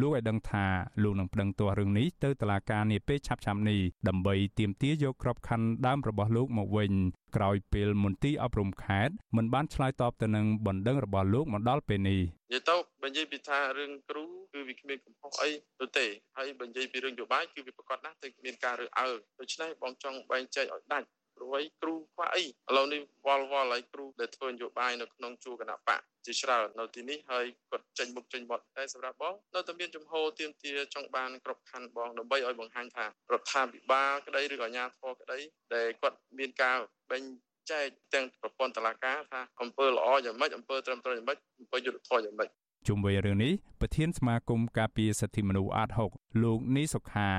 [0.00, 0.64] លោកឲ្យដឹងថា
[1.02, 3.78] លោកនឹងប្តឹងទាស់រឿងនេះទៅតុលាការនាពេលឆាប់ៗនេះ
[4.08, 6.92] ដើម្បីទាមទារយកក្របខ័ណ្ឌដើមរបស់លោកមកវិញ
[7.36, 12.20] ក្រោយពេលមន្ទីរអប់រំខេត្តមិនបានឆ្លើយតបទៅនឹងបណ្ដឹងរបស់លោកមកដល់ពេលនេះ
[12.52, 15.50] និយាយទៅបើនិយាយពីថារឿងគ្រូគឺវាគ្មានកំហុសអី
[15.80, 21.06] ទៅទេហើយបើនិយាយពីរឿងយោបាយគឺវាប្រកបណាស់តែមានការរើសអើងដូច្នេះបងចង់បែងចែកឲ្យដាច់
[21.42, 33.08] ព្រួយគ្រូខ្វះអីឥឡូវនេះវល់វល់ហើយគ្រូដែលធ្វើនយោបាយនៅក្នុងជួរគណៈបកជាច្រើននៅទីនេះហើយគាត់ចេញមុខចេញមាត់តែសម្រាប់បងនៅតែមានចំហទៀមទាចង់បានគ្រប់ខណ្ឌបងដើម្បីឲ្យបង្ហាញថារ
[33.40, 35.38] ដ្ឋាភិបាលក្តីឬក៏អាជ្ញាធរក្តី
[35.74, 36.76] ដែលគាត់មានការ
[37.10, 37.22] បែង
[37.70, 42.48] ចែកទាំងប្រព័ន្ធតឡាការថាអង្គើល្អយ៉ាងម៉េចអង្គើត្រឹមត្រូវយ៉ាងម៉េចអង្គើយុទ្ធធម៌យ៉ាងម៉េច
[42.88, 47.30] ជុំវិញរឿងនេះប្រធានសមាគមការពារសិទ្ធិមនុស្សអាត6លោកនីសុខា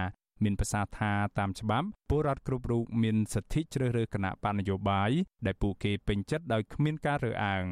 [0.43, 5.11] មានប្រសាសន៍ថាតាមច្បាប់ពលរដ្ឋគ្រប់រូបមានសិទ្ធិជ្រើសរើសគណៈបណ្ឌនយោបាយ
[5.45, 7.65] ដែលពួកគេពេញចិត្តដោយគ្មានការរើសអើង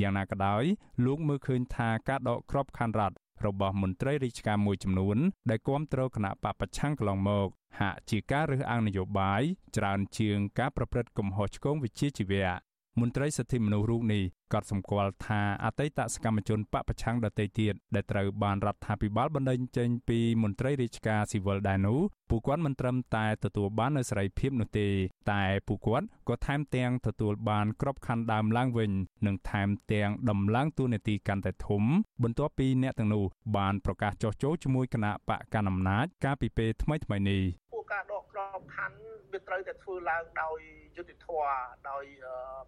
[0.00, 0.64] យ៉ាងណាក៏ដោយ
[1.04, 5.18] លោកមើលឃើញថាការដកក្របខ័ណ្ឌរដ្ឋរបស់មន្ត្រីរាជការមួយចំនួន
[5.50, 7.48] ដែលគ្រប់គ្រងគណៈបពប្រឆាំងកន្លងមក
[7.80, 9.42] ហាក់ជាការរើសអើងនយោបាយ
[9.76, 14.22] ច្រើនជាងការប្រព្រឹត្តកំហុសឆ្គងវិជ្ជាជីវៈ មន្ត្រីសិទ្ធិមនុស្សរូបនេះ
[14.52, 22.00] ក៏សម្គាល់ថាអតីតសកម្មជនបពប្រឆាំងដទៃទៀតដែលត្រូវបានរដ្ឋាភិបាលបណ្តេញចេញពីមន្ត្រីរាជការស៊ីវិលដែរនោះ
[22.30, 24.88] ពួកគាត់មិនត្រឹមតែទទួលបាននូវសេរីភាពនោះទេ
[25.30, 28.90] តែពួកគាត់ក៏ថែមទាំងទទួលបានក្របខ័ណ្ឌដើមឡើងវិញ
[29.26, 31.82] និងថែមទាំងដំឡើងតួនាទីកាន់តែធំ
[32.22, 33.24] បន្ទាប់ពីអ្នកទាំងនោះ
[33.56, 38.98] បានប្រកាសចោះចូលជាមួយគណៈបកកណ្ដាលអំណាចកាលពីពេលថ្មីៗនេះពួ កការដកក្របខ័ណ្ឌ
[39.32, 40.60] វាត្រូវតែធ្វើឡើងដោយ
[40.96, 41.50] យុត្តិធម៌
[41.90, 42.04] ដោយ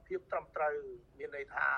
[0.06, 0.74] ភាពត្រឹមត្រូវ
[1.18, 1.68] មានន័យថា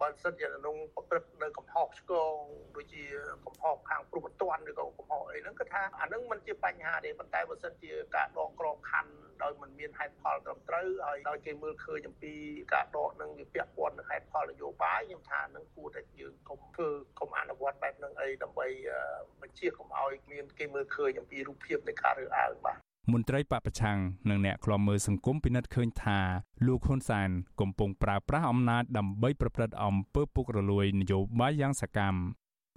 [0.00, 2.36] បើសិនជាក្នុងប្រព្រឹត្តនៅកំហុសឆ្គង
[2.76, 3.04] ដូចជា
[3.46, 12.34] កំហុសខាងព្រំប្រទានឬក៏កំហុសអីហ្នឹងគឺថាអាហ្នឹងមិនជាបញ្ហាទេប៉ុន្តែបើសិនជាការដកក្របខ័ណ្ឌដោយមិនមានហេតុផលត្រឹមត្រូវហើយដោយគេមើលឃើញអំពី
[12.72, 18.66] ការដកនឹងវាពាក់ព័ន្ធនឹងហេតុផលនយោបាយខ្ញុំថានឹងគួរតែយើងកុំធ្វើកុំអនុវត្តបែបហ្នឹងអីដើម្បី
[19.42, 22.75] បញ្ជាកុំឲ្យមានគេមើលឃើញអំពីរូបភាពនៃការរើសអើងបាទ
[23.12, 23.98] មន្ត្រីបពប្រឆាំង
[24.30, 26.18] និងអ្នកខ្លាំមើលសង្គមពិនិត្យឃើញថា
[26.66, 32.20] លោកហ៊ុនសែនកំពុងប្រើប្រាស់អំណាចដើម្បីប្រព្រឹត្តអំពើពុករលួយនយោបាយយ៉ាងសកម្ម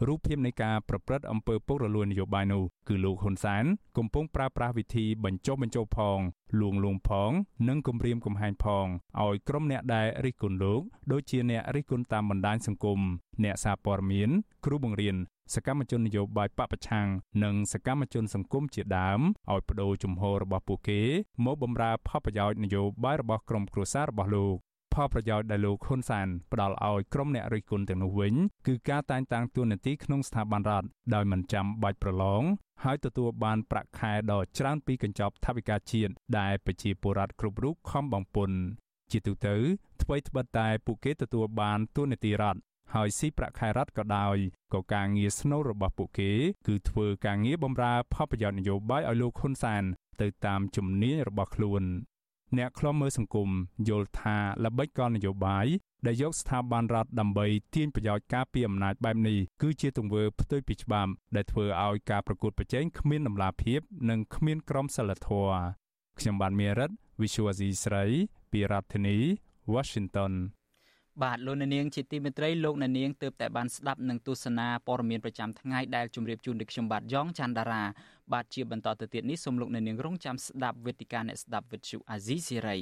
[0.07, 3.65] រូបភាពនៃការប្រព្រឹត្តអំពើពុករលួយនយោបាយនោះគឺលោកហ៊ុនសែន
[3.97, 6.19] កំពុងប្រើប្រាស់វិធីបញ្ចុះបញ្ចូលផង
[6.59, 7.31] លួងលោមផង
[7.67, 8.85] និងគំរាមកំហែងផង
[9.21, 12.99] ឲ្យក្រុមអ្នកដែលរិះគន់លោកដូចជាអ្នករិះគន់តាមបណ្ដាញសង្គម
[13.43, 14.29] អ្នកសារព័ត៌មាន
[14.65, 15.15] គ្រូបង្រៀន
[15.53, 17.07] សកម្មជននយោបាយបពប្រឆាំង
[17.43, 19.19] និងសកម្មជនសង្គមជាដើម
[19.51, 21.01] ឲ្យបដូរជំហររបស់ពួកគេ
[21.45, 24.55] មកបម្រើផលប្រយោជន៍នយោបាយរបស់ក្រុមគ្រួសាររបស់លោក
[24.93, 28.33] ផលប្រយោជន៍ដែលលោកហ៊ុនសានផ្ដល់ឲ្យក្រុមអ្នករិះគន់ទាំងនោះវិញ
[28.67, 32.43] គឺការតែងតាំងតួនាទីក្នុងស្ថាប័នរដ្ឋដោយមិនចាំបាច់ប្រឡង
[32.83, 38.59] ហើយទទួលបានប្រាក់ខែដ៏ច្រើនពីកញ្ចប់ថវិកាជាតិដែលប្រជាពលរដ្ឋគ្រប់រូបខំបង់ពន្ធ
[39.11, 39.55] ជាទូទៅ
[40.01, 42.59] អ្វីត្បិតតែពួកគេទទួលបានតួនាទីរដ្ឋ
[42.93, 44.37] ហើយស៊ីប្រាក់ខែរដ្ឋក៏ដោយ
[44.73, 46.31] ក៏ការងារស្នូលរបស់ពួកគេ
[46.67, 49.83] គឺធ្វើការងារបម្រើផលប្រយោជន៍នយោបាយឲ្យលោកហ៊ុនសាន
[50.21, 51.83] ទៅតាមជំនាញរបស់ខ្លួន
[52.57, 53.49] អ្នកខ្លំមើលសង្គម
[53.89, 55.67] យល់ថាល្បិចកលនយោបាយ
[56.05, 65.59] ដែលយកស្ថាប័នរដ្ឋដើម្បីទាញប្រយោជន៍ការពារអំណាចបែបនេះគឺជាទង្វើផ្ទុយពីច្បាប់ដែលធ្វើឲ្យការប្រកួតប្រជែងគ្មានដំណាភាព និងគ្មានក្រមសីលធម៌
[66.19, 68.05] ខ្ញុំបានមេរិត Visual C ស្រី
[68.51, 69.17] ពីរដ្ឋធានី
[69.73, 70.33] Washington
[71.23, 77.83] បាទលោកអ្នកនាងជាទីមេត្រីលោកអ្នកនាងទើបតែបានស្ដាប់នឹងទស្សនាព័ត៌មានប្រចាំថ្ងៃដែលជម្រាបជូនដល់ខ្ញុំបាទយ៉ងច័ន្ទដារា
[78.33, 82.77] បាទជាបន្តទៅទៀតនេះសូមលោកអ្នកនាងរងចាំស្ដាប់វេទិកាអ្នកស្ដាប់វិទ្យុអាស៊ីសេរី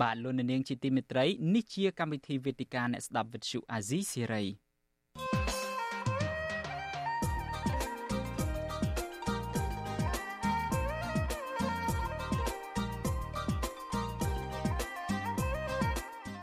[0.00, 4.44] បាទលោកអ្នកនាងជាទីមេត្រីនេះជាកម្មវិធីវេទិកាអ្នកស្ដាប់វិទ្យុអាស៊ីសេរី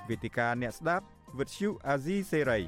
[0.10, 1.06] វេទិកាអ្នកស្ដាប់
[1.39, 2.60] វិទ្យុអាស៊ីសេរី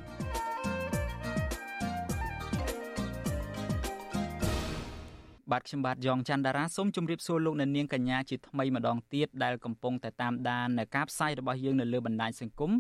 [5.51, 12.71] បាទខ្ញុំបាទយ៉ងច័ន្ទដារាសូមជម្រាបសួរលោកអ្នកនាងកញ្ញាជាថ្មីម្ដងទៀតដែលកំពុងតែតាមដានការផ្សាយរបស់យើងនៅលើបណ្ដាញសង្គម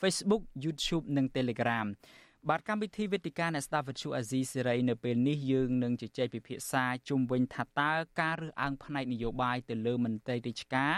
[0.00, 1.86] Facebook YouTube និង Telegram
[2.50, 10.94] បាទកម្មវិធីវេទិកាអ្នកស្ដាប់វិទ្យុអាស៊ីសេរីនៅពេលនេះយើងនឹងជជែកពិភាក្សាជុំវិញថាតើការរើសអើងផ្នែកនយោបាយទៅលើមន្ត្រីរាជការ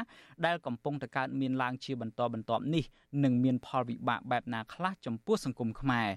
[0.47, 2.85] ដែលកំពុងតែកើតមានឡើងជាបន្តបន្ទាប់នេះ
[3.25, 6.09] នឹងមានផលវិបាកបែបណាខ្លះចំពោះសង្គមខ្មែរ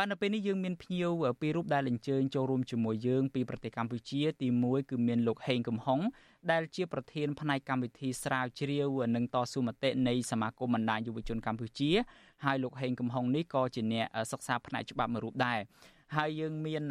[0.00, 6.00] បាទនៅពេលនេះយើងមានភ្ញៀវពីររូបដែលអញ្ជើញចូលរួមជាមួយយើងពីប្រទេសកម្ពុជា ទី1គឺមានលោកហេងកំហុង
[6.50, 11.90] ដែលជាប្រធានផ្នែកកម្មវិធីស្រាវជ្រាវនិងតស៊ូមតិនៃសមាគមបណ្ដាញយុវជនកម្ពុជា
[12.44, 15.58] ហើយលោកហេងកំហុងនេះក៏ជាអ្នកសិក្សាផ្នែកច្បាប់មួយរូបដែរ
[16.16, 16.82] ហើយយើងមាន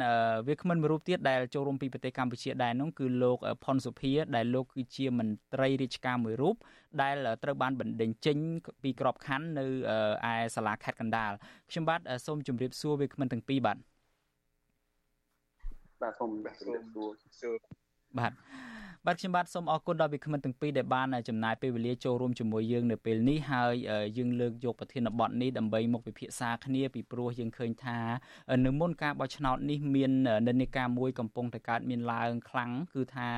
[0.48, 6.54] វាគ្មិនមួយរូបទៀតដែលចូលរួមពីប្រទេសកម្ពុជាដែរនោះគឺលោកផុនសុភាដែលលោកគឺជាមន្ត្រីរាជការមួយរូប
[7.02, 8.38] ដែលត្រូវបានបណ្ដេញចេញ
[8.82, 9.64] ពីក្របខ័ណ្ឌនៅ
[10.32, 11.32] ឯសាលាខេត្តកណ្ដាល
[11.70, 13.78] ខ្ញុំបាទសូមជម្រាបសួរវាគ្មិនទាំងពីរបាទ
[16.02, 16.56] បាទសូមជម្រាប
[17.40, 17.54] សួរ
[18.18, 18.32] បាទ
[19.10, 23.72] បាទខ្ញុំបាទសូមអរគុណដល់វិក្កាមទាំងពីរដែលបានចំណាយពេលវេលាចូលរួមជាមួយយើងនៅពេលនេះហើយ
[24.18, 27.98] យើងលើកយកប្រធានបទនេះដើម្បីមកពិភាក្សាគ្នាពីព្រោះយើងឃើញថា
[28.66, 30.10] នៅមុនការបោះឆ្នោតនេះមាន
[30.48, 33.28] និន្នាការមួយកំពុងតែកើតមានឡើងខ្លាំងគឺថា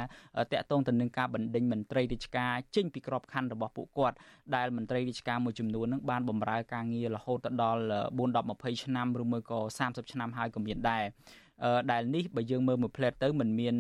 [0.52, 4.16] តកតងទៅនឹងការបណ្ដេញមន្ត្រីរាជការចេញពីក្របខ័ណ្ឌរបស់ពួកគាត់
[4.56, 7.82] ដែលមន្ត្រីរាជការមួយចំនួននឹងបានបម្រើការងាររហូតដល់
[8.18, 11.04] 4 10 20ឆ្នាំឬមួយក៏30ឆ្នាំហើយក៏មានដែរ
[11.91, 13.75] ដែលនេះបើយើងមើលមួយផ្លែតទៅมันមាន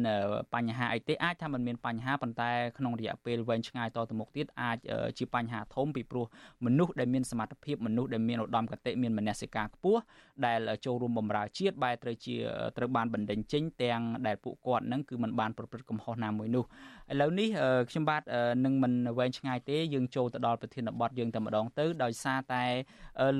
[0.55, 4.77] បញ្ហាអីទេអាចថាมันមានបញ្ហាប៉ុន្តែក្នុងរយៈពេលវែងឆ្ងាយតទៅមុខទៀតអាច
[5.17, 6.25] ជាបញ្ហាធំពីព្រោះ
[6.65, 10.01] មនុស្សដែលមានសមត្ថភាពមនុស្សដែលមានឧត្តមគតិមានមនសិការខ្ពស់
[10.45, 12.35] ដែលចូលរួមបម្រើជាតិបែរត្រូវជា
[12.77, 16.63] ត្រូវបានបណ្ដេញចេញទាំងដែលពួកគាត់នឹងគឺมันបានប្រព្រឹត្តកំហុសណាមួយនោះ
[17.11, 17.49] ឥឡូវនេះ
[17.89, 18.21] ខ្ញុំបាទ
[18.65, 22.65] នឹងមិនវែងឆ្ងាយទេយើងចូលទៅដល់ប្រធានបទយើងតែម្ដងទៅដោយសារតែ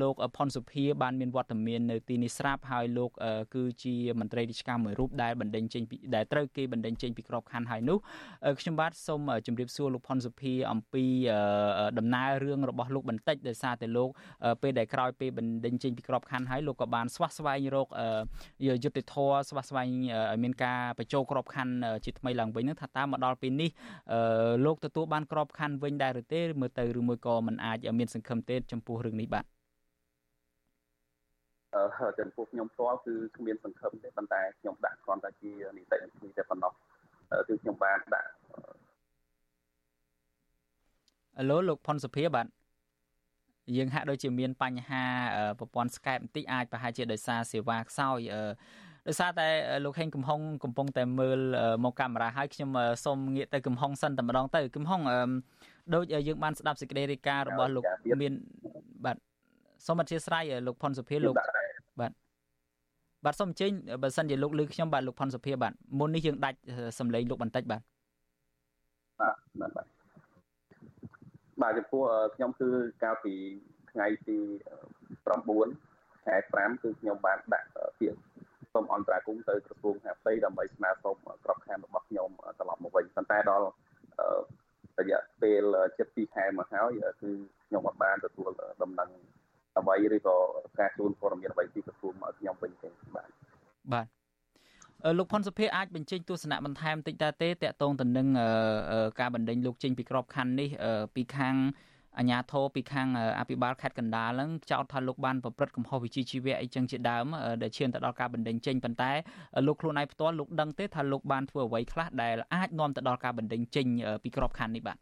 [0.02, 3.12] លោកផុនសុភាបានមានវត្តមាននៅទីនេះស្រាប់ហើយលោក
[3.56, 7.99] គឺជាមន្ ត្រីរាជការមួយរូបដែលបណ្ដេញចេញពីដែលត្រូវគេបណ្ដេញចេញពីក្របខ័ណ្ឌហើយនោះ
[8.61, 11.05] ខ្ញុំបាទសូមជម្រាបសួរលោកផុនសុភាអំពី
[11.99, 14.09] ដំណើររឿងរបស់លោកបន្តិចដោយសារតែលោក
[14.63, 17.89] ពេលដែលក្រោយពេលបណ្ដេញចេញពីក្របខ័ណ្ឌហើយលោកក៏បានស្វះស្វែងរក
[18.85, 19.89] យុទ្ធធរស្វះស្វែង
[20.33, 23.71] ឲ្យមានការបញ្ចូលក្របខ័ណ្ឌជាថ្មីឡើងវិញនឹងថាតើមកដល់ពេលនេះ
[24.65, 29.60] លោកទទួលបានក្របខ័ណ្ឌវិញដែរឬទេមើលទៅឬមួយក៏មិនអាចមានសង្ឃឹមទេចំពោះរឿងនេះបាទអឺ
[32.19, 36.73] ចំពោះខ្ញុំផ្ទាល់គឺគ្មានសង្ឃឹមទេប៉ុន្តែខ្ញុំដាក់គ្រាន់តែជានីតិវិធីតែប៉ុណ្ណោះ
[37.49, 38.31] គឺខ្ញុំបានដាក់
[41.39, 42.47] អឡូលោកផុនសុភាបាទ
[43.77, 45.05] យើងហាក់ដូចជាមានបញ្ហា
[45.59, 48.43] ប្រព័ន្ធ Skype បន្តិចអាចប្រហែលជាដោយសារសេវាខ្សោយអឺ
[49.09, 49.49] ដោយសារតែ
[49.85, 51.41] លោកហេងកំហុងកំពុងតែមើល
[51.85, 52.71] មកកាមេរ៉ាហើយខ្ញុំ
[53.05, 55.01] សូមងាកទៅកំហុងសិនតែម្ដងទៅកំហុង
[55.95, 57.85] ដូចយើងបានស្ដាប់សេចក្តីរាយការណ៍របស់លោក
[58.23, 58.33] មាន
[59.05, 59.17] បាទ
[59.87, 61.35] សូមអធិស្ឋានលោកផុនសុភាលោក
[62.01, 62.13] បាទ
[63.25, 63.73] បាទសូមអញ្ជើញ
[64.03, 66.59] បើសិនជាលោកឮខ្ញុំបាទលោកផុនសុភាបាទមុននេះយើងដាច់
[66.99, 67.83] សម្លេងលោកបន្តិចបាទ
[69.21, 69.87] បាទបាទបាទ
[71.63, 72.03] បាទចំពោះ
[72.35, 72.69] ខ្ញុំគឺ
[73.03, 73.35] កាលពី
[73.91, 74.39] ថ្ងៃទី
[75.31, 78.19] 9ខែ5គឺខ្ញុំបានដាក់ពាក្យ
[78.73, 82.29] សូមអន្តរាគមន៍ទៅក្រសួងហាផ្ទៃដើម្បីស្នើសុំក្របខ័ណ្ឌរបស់ខ្ញុំ
[82.59, 83.67] ត្រឡប់មកវិញប៉ុន្តែដល់
[84.99, 85.63] រយៈពេល
[85.99, 86.91] ជិត2ខែមកហើយ
[87.21, 87.31] គឺ
[87.67, 88.51] ខ្ញុំអត់បានទទួល
[88.83, 89.11] ដំណឹង
[89.79, 90.37] អ្វីឬក៏
[90.81, 93.29] ការជូនព័ត៌មានអ្វីពីក្រសួងមកខ្ញុំវិញទេបាទ
[93.93, 94.07] បាទ
[95.19, 98.29] លោកផុនសុភាអាចបញ្ចេញទស្សនៈបន្ថែមតិចតើទេតកតងទៅនឹង
[99.21, 100.69] ការបណ្ដេញលោកចេញពីក្របខ័ណ្ឌនេះ
[101.15, 101.57] ពីខាង
[102.19, 103.09] អាញាធរពីខាង
[103.39, 107.27] អភិបាលខេត្តកណ្ដាលហ្នឹងចោទថាលោកបានប្រព្រឹត្តកំហុសវិជ្ជាជីវៈអីចឹងជាដើម
[107.63, 109.13] ដែលឈានទៅដល់ការបណ្ដេញចេញប៉ុន្តែ
[109.67, 113.87] លោកខ្លួនឯងផ្ទាល់លោកដឹងទេថាលោកបានធ្វើអ្វីខ្លះដែលអាចនាំទៅដល់ការបណ្ដេញចេញ
[114.25, 114.99] ពីក្របខ័ណ្ឌនេះបាទ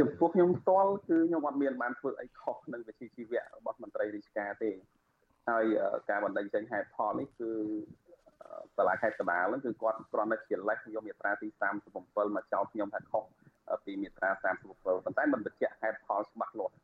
[0.00, 4.70] ចំពោះខ្ញុំផ្ទាល់គឺខ្ញុំអត់មានបានធ្វើអីខុសនឹងវិជ្ជាជីវៈរបស់មន្ត្រីរាជការទេ
[5.48, 5.64] ហើយ
[6.10, 7.50] ការបណ្ដេញចេញហេតុផលនេះគឺ
[8.76, 11.48] សាលាខេត្តកណ្ដាលហ្នឹងគឺគាត់គ្រាន់តែជាលេសយកមាត្រាទី
[11.92, 13.24] 37មកចោទខ្ញុំថាខុស
[13.84, 14.30] ពីមាត្រា
[14.66, 16.74] 37ប៉ុន្តែមិនបញ្ជាក់ហេតុផលច្បាស់លាស់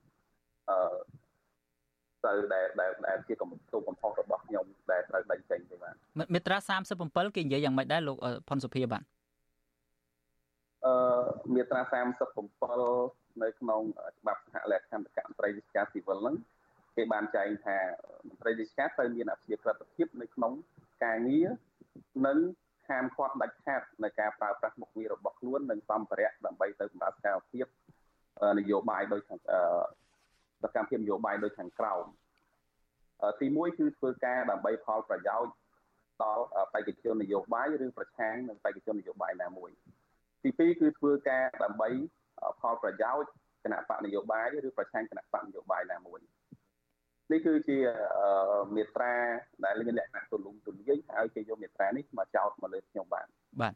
[0.70, 0.78] អឺ
[2.24, 5.94] ទៅដែលដែលដែលជាកំពុងកំហុសរបស់ខ្ញុំដែលត្រូវដេញចេញទេបាទ
[6.34, 6.56] មាត្រា
[6.96, 8.16] 37គេនិយាយយ៉ាងម៉េចដែរលោក
[8.48, 9.02] ផុនសុភាបាទ
[10.86, 10.94] អឺ
[11.54, 11.82] មាត្រា
[12.62, 13.82] 37នៅក្នុង
[14.18, 16.36] ច្បាប់សហលក្ខន្តិកៈមន្ត្រីរាជការស៊ីវិលហ្នឹង
[16.96, 17.78] គេបានចែងថា
[18.28, 20.52] មន្ត្រីរាជការត្រូវមានអភិជាក្រិតភាពនៅក្នុង
[21.04, 21.48] ការងារ
[22.26, 22.38] និង
[22.88, 27.66] ហាមឃាត់ដាច់ខាតនៃការប្រើប្រាស់មុខងាររបស់ខ្លួននិងសម្ភារៈដើម្បីទៅសម្រាប់សកម្មភាព
[28.58, 29.38] នយោបាយដោយខាង
[30.62, 32.04] សកម្មភាពនយោបាយដោយខាងក្រោម
[33.40, 35.52] ទី1គឺធ្វើការដើម្បីផលប្រយោជន៍
[36.22, 39.70] ដល់បេក្ខជននយោបាយឬប្រឆាំងនឹងបេក្ខជននយោបាយណាមួយ
[40.44, 41.88] ទី2គឺធ្វើការដើម្បី
[42.60, 43.30] ផលប្រយោជន៍
[43.64, 46.20] គណៈបកនយោបាយឬប្រឆាំងគណៈបកនយោបាយណាមួយ
[47.32, 47.78] នេះគឺជា
[48.74, 49.14] មេត្រា
[49.64, 53.26] ដែលមានលក្ខណៈទូលំទូលាយហើយគេយកមេត្រានេះមកចោទមកលើខ្ញុំបាទ
[53.60, 53.74] បាទ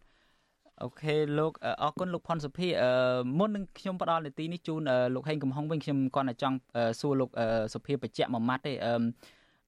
[0.83, 1.53] អូខេលោក
[1.83, 2.69] អរគុណលោកផុនសុភា
[3.39, 4.83] មុននឹងខ្ញុំផ្ដល់នីតិនេះជូន
[5.15, 6.57] លោកហេងកំហុងវិញខ្ញុំគាត់តែចង់
[7.01, 7.31] សួរលោក
[7.75, 8.73] សុភាបច្ចៈមួយម៉ាត់ទេ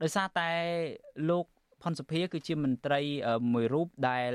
[0.02, 0.48] ដោយសារតែ
[1.30, 1.44] លោក
[1.82, 3.00] ផុនសុភាគឺជាមន្ត្រី
[3.52, 4.32] មួយរូបដែល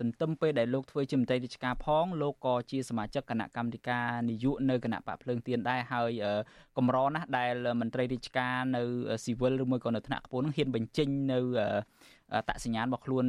[0.00, 6.10] ទន្ទឹមពេលដែលលោកធ្វើជាមន្ត្រីរាជការផងលោកក៏ជាសមាជិកគណៈកម្មាធិការនយោបាយនៅគណៈបកភ្លើងទៀនដែរហើយ
[6.76, 8.82] កម្រណាស់ដែលមន្ត្រីរាជការនៅ
[9.24, 11.40] ស៊ីវិលឬមួយក៏នៅថ្នាក់ខ្ពស់នឹងហ៊ានបញ្ចេញនៅ
[12.48, 13.26] តសញ្ញាណរបស់ខ្លួន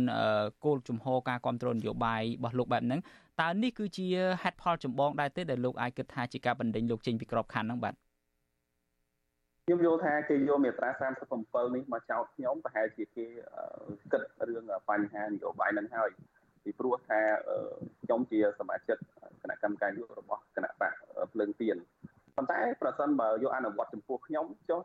[0.66, 3.00] គោលជំហរការគ្រប់គ្រងនយោបាយរបស់លោកបែបហ្នឹង
[3.42, 4.08] តើនេះគឺជា
[4.44, 7.96] ហេតុផលចម្បងដែរទេដែលលោកអាចគិតថាជាការបណ្ដេញលោកចេញពីក្របខ័ណ្ឌហ្នឹងបាទ
[9.66, 10.90] ខ្ញុំយល់ថាគេយកមាត្រា
[11.34, 13.26] 37នេះមកចោទខ្ញុំប្រហែលជាគេ
[14.12, 16.10] គិតរឿងបញ្ហានយោបាយនឹងហើយ
[16.64, 17.20] ពីព្រោះថា
[18.04, 18.98] ខ្ញុំជាសមាជិក
[19.42, 20.94] គណៈកម្មការយុរបស់គណៈបក
[21.34, 21.78] ភ្លើងទៀន
[22.36, 24.82] ប៉ុន្តែប្រសិនបើយកអនុវត្តចំពោះខ្ញុំចុះ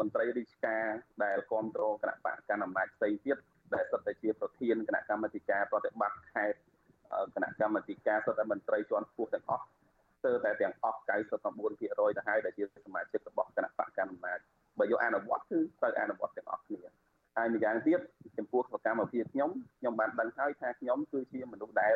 [0.00, 0.84] មន្ត្រីរាជការ
[1.24, 3.36] ដែលគ្រប់គ្រងគណៈបកកណ្ដាលអំណាចផ្សេងទៀត
[3.74, 6.58] ដែលសិតតែជាប្រធានគណៈកម្មាធិការប្រតិបត្តិខេត្ត
[7.34, 9.64] គណៈកម្មាធិការសិតតែមន្ត្រីជាន់ខ្ពស់ទាំងអស់
[10.24, 11.00] ស្ទើរតែទាំងអស់
[11.44, 14.38] 99%ទៅហើយដែលជាសមាជិករបស់គណៈបកកណ្ដាលអំណាច
[14.78, 16.80] បើយកអនុវត្តគឺត្រូវអនុវត្តទាំងអស់គ្នា
[17.36, 18.00] ហើយម្យ៉ាងទៀត
[18.38, 21.94] ចំពោះសកម្មភាពខ្ញុំខ្ញុំបានដឹងហើយថាខ្ញុំគឺជាមនុស្សដែល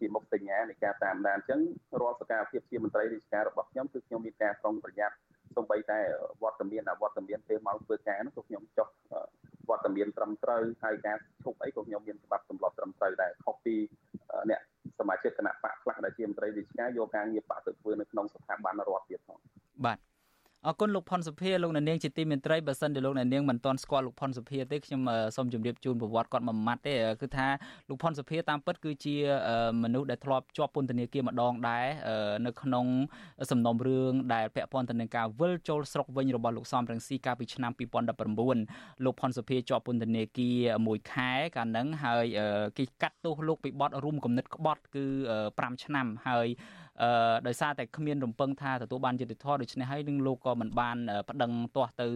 [0.00, 1.60] ជាមុខសញ្ញានៃការតាមដានអញ្ចឹង
[2.00, 5.16] រាល់សកម្មភាពជាមន្ត្រីរាជការរបស់ខ្ញុំគឺខ្ញុំមានការប្រុងប្រយ័ត្ន
[5.56, 5.98] សូម្បីតែ
[6.42, 8.88] វត្តមានអវត្តមានពេលមកធ្វើការនោះក៏ខ្ញុំចុះ
[9.68, 13.74] វត្តមានត្រឹមត្រូវហើយការឈប់អីក៏ខ្ញុំមានច្បាប់ទម្លាប់ត្រឹមត្រូវដែរខុសពី
[14.50, 14.60] អ្នក
[14.98, 19.38] សមាជិកគណៈបកខ្លះដែលជាមន្ត្រីរាជការយកការងារបកទៅធ្វើនៅក្នុងស្ថាប័នរដ្ឋទៀតផង
[19.84, 19.98] បាទ
[20.68, 25.00] អរគុណលោកផុនសុភាលោកអ្នកនាងជាទីមេត្រីបើសិនជាលោកអ្នកនាងមិនទាន់ស្គាល់លោកផុនសុភាទេខ្ញុំ
[25.36, 27.46] សូមជម្រាបជូនប្រវត្តិគាត់មួយម៉ាត់ទេគឺថា
[27.88, 29.16] លោកផុនសុភាតាមពិតគឺជា
[29.82, 31.86] មនុស្សដែលធ្លាប់ជាប់ពន្ធនាគារម្ដងដែរ
[32.46, 32.86] នៅក្នុង
[33.50, 37.72] សំណុំរឿងដែលពាក់ព័ន្ធទៅនឹងការវិលចូលស្រុកវិញរបស់លោកសំរងស៊ីកាលពីឆ្នាំ
[38.38, 42.24] 2019លោកផុនសុភាជាប់ពន្ធនាគារមួយខែកាលហ្នឹងហើយ
[42.78, 45.04] គេកាត់ទោសលោកពីបទរួមគំនិតក្បត់គឺ
[45.44, 46.48] 5ឆ្នាំហើយ
[47.02, 50.96] អឺដោយសារតែគ្មានរំពឹងថាទទួលបានយុត្តិធម៌ដូច្នេះហើយនឹងលោកក៏មិនបាន
[51.28, 52.06] ប្តឹងទាស់ទៅ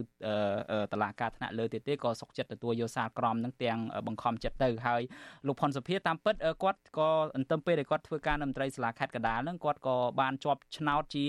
[0.93, 5.01] តឡាការថ្នាក់លើទៀតទេក៏សុកចិត្តទទួលយកសារក្រមនឹងទាំងបង្ខំចិត្តទៅហើយ
[5.47, 11.25] លោកផុនសុភាតាមពិតគាត់ក៏អន្ទឹមពេលដែលគាត់ធ្វើការនៅមន្ត្រីសាលាខេត្តកដាលនឹងគាត់ក៏បានជាប់ឆ្នោតជា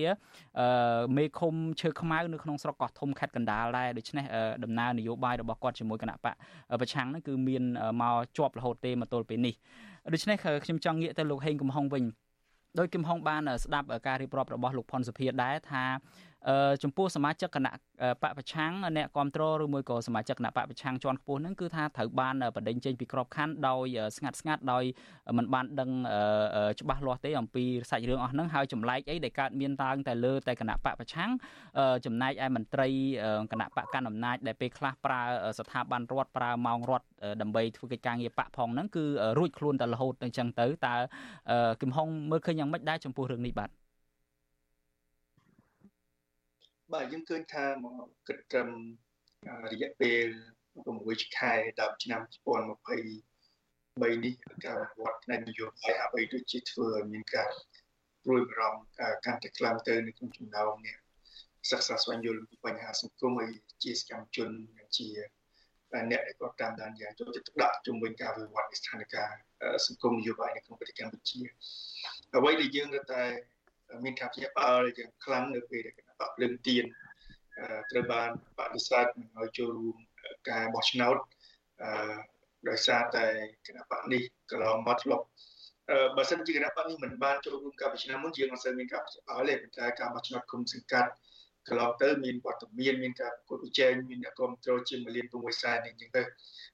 [1.16, 4.24] មេឃុំឈើខ្មៅនៅក្នុងស្រុកកោះធំខេត្តកណ្ដាលដែរដូច្នេះ
[4.64, 6.34] ដំណើរនយោបាយរបស់គាត់ជាមួយគណៈបក
[6.80, 7.62] ប្រឆាំងនឹងគឺមាន
[8.02, 9.54] មកជាប់រហូតទេមកទល់ពេលនេះ
[10.12, 12.04] ដូច្នេះខ្ញុំចង់ងាកទៅលោកហេងកំហុងវិញ
[12.78, 15.84] ដោយគឹមហុងបានស្ដាប់ការរៀបរាប់របស់លោកផុនសុភាដែរថា
[16.82, 17.72] ចំពោះសមាជិកគណៈ
[18.22, 23.86] បកប្រឆាំងអ្នកគ្រប់គ្រងឬមួយក៏សមាជិកគណៈបកប្រឆាំងជាន់ខ្ពស់ហ្នឹងគឺថាត្រូវបានបដិញចេញពីក្របខ័ណ្ឌដោយ
[24.16, 24.84] ស្ងាត់ស្ងាត់ដោយ
[25.38, 25.90] មិនបានដឹង
[26.80, 31.30] ច្បាស់លាស់ទេអំពីសាច់រឿងអស់ហ្នឹងហើយចម្លែកអីដែលកើតមានឡើងតែលើតែគណៈបកប្រឆាំង
[32.06, 32.88] ចំណែកឯមន្ត្រី
[33.52, 35.20] គណៈបកកណ្ដាលអំណាចដែលពេលខ្លះប្រើ
[35.58, 37.06] ស្ថាប័នរដ្ឋប្រើម៉ោងរដ្ឋ
[37.42, 39.04] ដើម្បីធ្វើកិច្ចការងារបកផងហ្នឹងគឺ
[39.38, 40.94] រួចខ្លួនតែរហូតអញ្ចឹងទៅតើ
[41.80, 43.70] គឹមហុងមើលឃើញយ៉ាងម៉េចដែរចំពោះរឿងនេះបាទ
[46.92, 48.68] បាទយើងឃើញថាមកគិតត្រឹម
[49.72, 50.26] រយៈពេល
[50.84, 54.34] 6ខែដល់ឆ្នាំ2023នេះ
[54.66, 57.48] ការវត្តនៃនយោបាយអ្វីដូចជាធ្វើឲ្យមានការ
[58.24, 60.96] ព្រួយបារម្ភកាន់តែខ្លាំងទៅនៅក្នុងចំណោមនេះ
[61.70, 64.48] សិក្សាស្វែងយល់ពីបញ្ហាសង្គមហើយជាសកម្មជន
[64.96, 65.08] ជា
[66.10, 69.26] អ្នកដែលគាត់តាមដានយ៉ាងចូលចិត្តដាក់ជំវិញការវិវត្តនៃស្ថានភាព
[69.86, 71.40] សង្គមនយោបាយនៅក្នុងប្រទេសកម្ពុជា
[72.36, 73.22] អ្វីដែលយើងរត់តែ
[74.04, 76.84] មានការភ្ញាក់ផ្អើលយ៉ាងខ្លាំងនៅពេលដែលគណៈ បកភ្លើងទៀន
[77.90, 79.96] ត្រូវបានបដិសេធមិនឲ្យចូលរួម
[80.50, 81.16] ការបោះឆ្នោត
[81.82, 81.90] អឺ
[82.68, 83.26] ដោយសារតែ
[83.66, 85.24] គណៈបកនេះកន្លងមកធ្លាប់
[86.16, 91.10] បើសិនជាគណៈបកនេះមិនបានចូលរួមការបោះឆ្នោតមុនយើងអត់សូវមានការផ្អើលទេប៉ុន្តែការបោះឆ្នោតគុំសង្កាត់
[91.68, 96.22] កន្លងទៅមានវត្តមានមានការប្រកួតប្រជែងមានអ្នកគ្រប់គ្រងជាមលាន6សែនអញ្ចឹងទៅ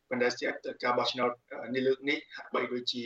[0.09, 1.30] ប៉ុន្តែស្ទើរការបោះឆ្នោត
[1.74, 3.05] នេះលើកនេះហាក់បីដូចជា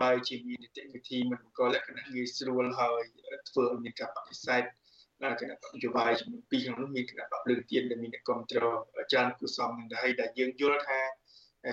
[0.00, 3.02] បើជាមាននីតិវិធីមិនក៏លក្ខណៈងាយស្រួលហើយ
[3.48, 4.64] ធ្វើឲ្យមានការបដិសេធ
[5.24, 8.76] ដែលគណៈនយោបាយចំនួន2ក្នុងនោះមានគណៈបកលើកទៀនដែលមានអ្នកគ្រប់គ្រង
[9.12, 11.00] ច្រើនគូសំនឹងដែរដែលយើងយល់ថា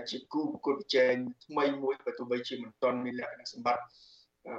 [0.10, 1.14] ជាគូប្រកួតប្រជែង
[1.46, 3.84] ថ្មីមួយបើទោះបីជាមិនទាន់មានលក្ខណៈសម្បត្តិ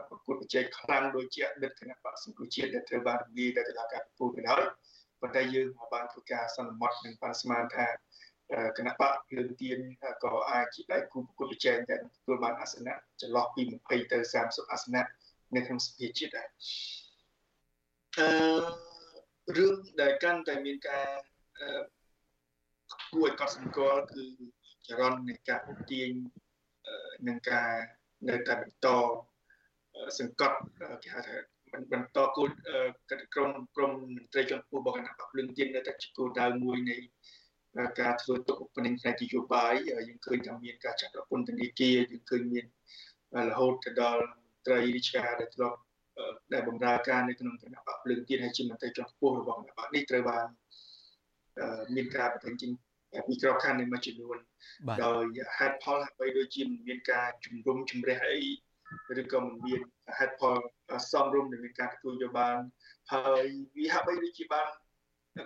[0.08, 4.64] ប្រកួតប្រជែងខ្លាំងដូចជាអតីតគណៈបកសង្គមជាតិដែលត្រូវបានរំលាយដោយតុលាការពូទៅហើយ
[5.20, 7.86] ប៉ុន្តែយើងមកបានធ្វើការសន្មត់នឹងបានស្មានថា
[8.78, 9.78] គណៈបកភ្លើងទៀន
[10.24, 15.04] ក៏អាចជាដៃគូប្រកួតប្រជែងតែទទួលបានអាសនៈចន្លោះពី20ទៅ30អាសនៈ
[15.54, 16.48] នៅក្នុងសភាជាតិដែរ
[18.18, 18.28] អឺ
[19.56, 21.06] រឿងដែលកាន់តែមានការ
[23.12, 24.24] គួរឲ្យកត់សម្គាល់គឺ
[24.86, 25.60] ចរន្តនៃការ
[25.90, 26.10] ទាញ
[27.28, 27.70] នឹងការ
[28.28, 28.86] នៅតែបន្ត
[30.18, 30.58] សង្កត់
[31.04, 31.36] គេហៅថា
[31.92, 32.48] បន្តគោល
[33.34, 36.96] ក្រុមក្រុមមន្ត្រីជាន់ខ្ពស់របស់គណៈបកភ្លើងទៀននៅតែជាគោលដៅមួយនៃ
[38.00, 39.74] ការធ្វើទុកបុកម្នេញផ្នែកនយោបាយ
[40.08, 42.66] យើងឃើញថាមានការចាត់ពន្ធនាគារយើងឃើញមាន
[43.50, 44.22] រហូតទៅដល់
[44.66, 45.78] ត្រីរាជការដែលធ្លាប់
[46.52, 50.46] ដែលបម្រើការនៅក្នុងគណៈបកភ្លើងទៀនហើយជាមន្ត្រីជាន់ខ្ពស់របស់គណៈបកនេះត្រូវបាន
[51.96, 52.70] មានការបញ្ចេញចេញ
[53.28, 54.36] ពីក្របខ័ណ្ឌនៃមួយចំនួន
[55.04, 55.24] ដោយ
[55.56, 58.40] ហេតុផលអ្វីដូចជាមានការជំរុំជម្រះអី
[59.20, 59.80] ឬក៏មិនមាន
[60.18, 60.56] ហេតុផល
[61.10, 62.58] សមរម្យដែលមានការទទួលយកបាន
[63.12, 63.44] ហើយ
[63.76, 64.68] វាហាក់បីដូចជាបាន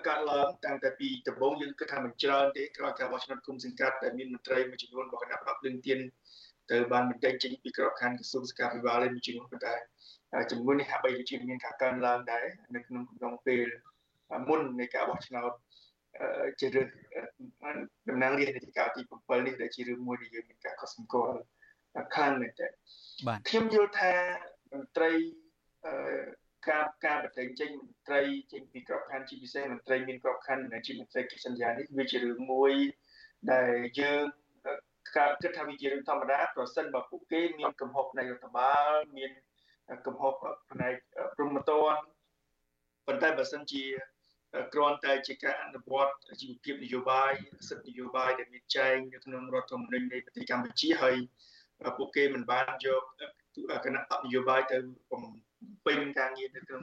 [0.07, 5.99] កាត់ឡើងតាំងតែពីដំបូងយើងគិតថាមិនច្រើនទេក្រោយការបោះឆ្នោតគុំសង្កាត់ដែលមានមន្ត្រីមួយចំនួនរបស់គណៈបកភ្លើងទៀន
[6.71, 9.75] ទៅបានបញ្ចេញចេញពីក្របខ័ណ្ឌក្រសួងសុខាភិបាលមួយចំនួនប៉ុន្តែ
[10.51, 13.67] ចំនួននេះហាក់បីដូចជាមានការកើនឡើងដែរនៅក្នុងកំឡុងពេល
[14.49, 15.53] មុននៃការបោះឆ្នោត
[16.61, 16.89] ជារឿង
[18.09, 21.37] តំណាងរាជនីតិកាលទី7នេះដែលជារឿងមួយដែលយើងមានការកត់សម្គាល់
[22.15, 22.69] ខ្លាំងមែនតើ
[23.27, 24.13] បាទខ្ញុំយល់ថា
[24.73, 25.11] មន្ត្រី
[26.69, 28.21] ការការបន្តែងចេញមន្ត្រី
[28.53, 32.73] ចេញពីក្របខ័ណ្ឌជាពិសេសមន្ត្រីមានក្របខ័ណ្ឌជាមន្ត្រីកិច្ចសន្យានេះវាជារឿងមួយ
[33.53, 34.25] ដែលយើង
[35.19, 39.31] ការគិតថាវាជារឿងធម្មតាប្រសិនបើពួកគេមានកំហុសនៃរដ្ឋបាលមាន
[40.07, 40.33] កំហុស
[40.71, 40.95] ផ្នែក
[41.37, 41.97] ព្រំប្រទាន
[43.07, 43.85] ប៉ុន្តែបើសិនជា
[44.75, 47.33] គ្រាន់តែជាការអនុវត្តជីវភាពនយោបាយ
[47.69, 51.17] សិទ្ធិនយោបាយដែលមានចែងនៅក្នុងរដ្ឋធម្មនុញ្ញនៃប្រទេសកម្ពុជាហើយ
[51.99, 53.03] ពួកគេមិនបានយក
[53.85, 54.79] គណៈបកនយោបាយទៅ
[55.11, 55.23] បំ
[55.87, 56.83] ពេញការងារនៅក្នុង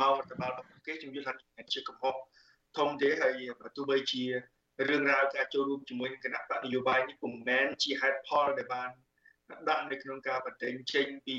[0.00, 1.34] ម៉ោងរដ្ឋបាលរបស់គេខ្ញុំយល់ថា
[1.72, 2.14] ជាកំហុស
[2.78, 4.24] ធំទេហើយបើទោះបីជា
[4.88, 8.90] រឿងរ៉ាវការចូលរួមជាមួយគណៈបកនយោបាយនេះពុំមែនជាហេតុផលដែលបាន
[9.68, 11.36] ដាក់នៅក្នុងការបន្ទែងចេញពី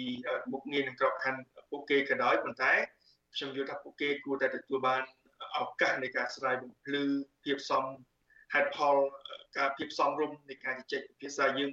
[0.52, 1.42] មុខងារនឹងក្របខ័ណ្ឌ
[1.72, 2.74] ពួកគេក៏ដោយប៉ុន្តែ
[3.36, 5.02] ខ្ញុំយល់ថាពួកគេគួរតែទទួលបាន
[5.60, 7.04] ឱកាសនៃការស្រាយបំភ្លឺ
[7.44, 7.86] ភាពសម
[8.54, 8.96] ហេតុផល
[9.58, 11.72] ការភាពសមរម្យនៃការជជែកភាសាយើង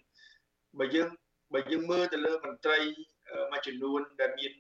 [0.79, 1.09] បើយើង
[1.55, 2.79] បើយើងមើលទៅលើមន្ត្រី
[3.53, 4.53] មួយចំនួនដែលមាន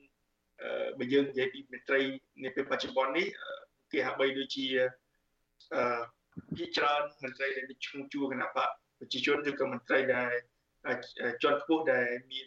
[0.99, 2.01] បើយើងនិយាយពីមន្ត្រី
[2.45, 3.27] នាពេលបច្ចុប្បន្ននេះ
[3.93, 4.67] គេហាក់បីដូចជា
[5.75, 6.01] អឺ
[6.59, 8.69] ជាច្រើនមន្ត្រីដែលឈ្មោះជួគណៈបក
[8.99, 10.33] ប្រជាជនឬក៏មន្ត្រីដែល
[11.43, 12.47] ជាន់ខ្ពស់ដែលមាន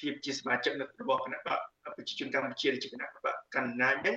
[0.00, 1.60] ភាពជាសមាជិករបស់គណៈបក
[1.96, 4.16] ប្រជាជនកម្ពុជាជាគណៈបកកណ្ដាលហ្នឹង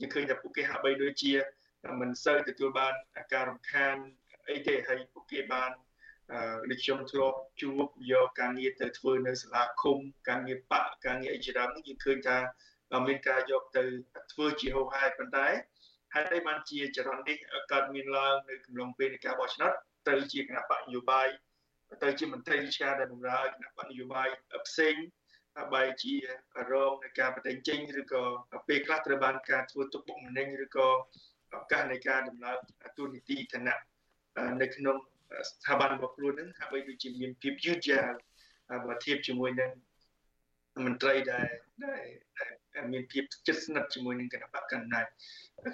[0.00, 1.32] យើងឃើញថាពួកគេហាក់បីដូចជា
[2.00, 2.94] មិនសូវទទួលបាន
[3.32, 3.96] ការរំខាន
[4.50, 5.70] អីទេហើយពួកគេបាន
[6.70, 9.96] ដូចខ្ញុំធ្លាប់ជួបយកការងារទៅធ្វើនៅសាលាឃុំ
[10.28, 12.38] ការងារបកការងារអីជាដើមនេះយើងឃើញថា
[13.06, 13.84] មានការយកទៅ
[14.32, 15.46] ធ្វើជាហោហែប៉ុន្តែ
[16.14, 17.36] ហេតុអីបានជាចរន្តនេះ
[17.72, 19.72] កើតមានឡើងនៅកំឡុងពេលនៃការបោះឆ្នោត
[20.08, 21.28] ទៅជាគណៈបកនយោបាយ
[22.02, 24.28] ទៅជាមន្ត្រីរាជការដែលបម្រើគណៈបកនយោបាយ
[24.68, 24.94] ផ្សេង
[25.74, 26.14] បែរជា
[26.72, 28.22] រងនៃការបន្តែងចេញឬក៏
[28.68, 30.88] ពេលខ្លះត្រូវបានការធ្វើទុកបុកម្នេញឬក៏
[31.54, 32.56] ឱកាសនៃការដំណើរ
[32.96, 33.76] ទូនីតិឋានៈ
[34.62, 34.96] នៅក្នុង
[35.48, 38.10] ស្ថាប័នរបស់ខ្លួននឹងហាក់បីដូចជាមានភាពយឺតយ៉ាវ
[38.86, 39.70] បើធៀបជាមួយនឹង
[40.86, 41.48] មន្ត្រីដែល
[42.74, 45.06] ដែលមានភាពជិតស្និទ្ធជាមួយនឹងគណៈបកកណ្ដាល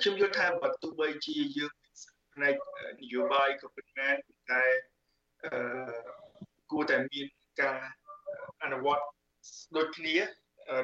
[0.01, 1.73] ខ្ញុំយល់ថាបើទោះបីជាយើង
[2.35, 2.55] ផ្នែក
[3.01, 4.09] នយោបាយក៏ប៉ុន្តែ
[4.51, 4.92] តែអឺ
[6.71, 7.27] គួរតែមាន
[7.61, 7.79] ការ
[8.63, 9.05] អនុវត្ត
[9.77, 10.17] ដូចគ្នា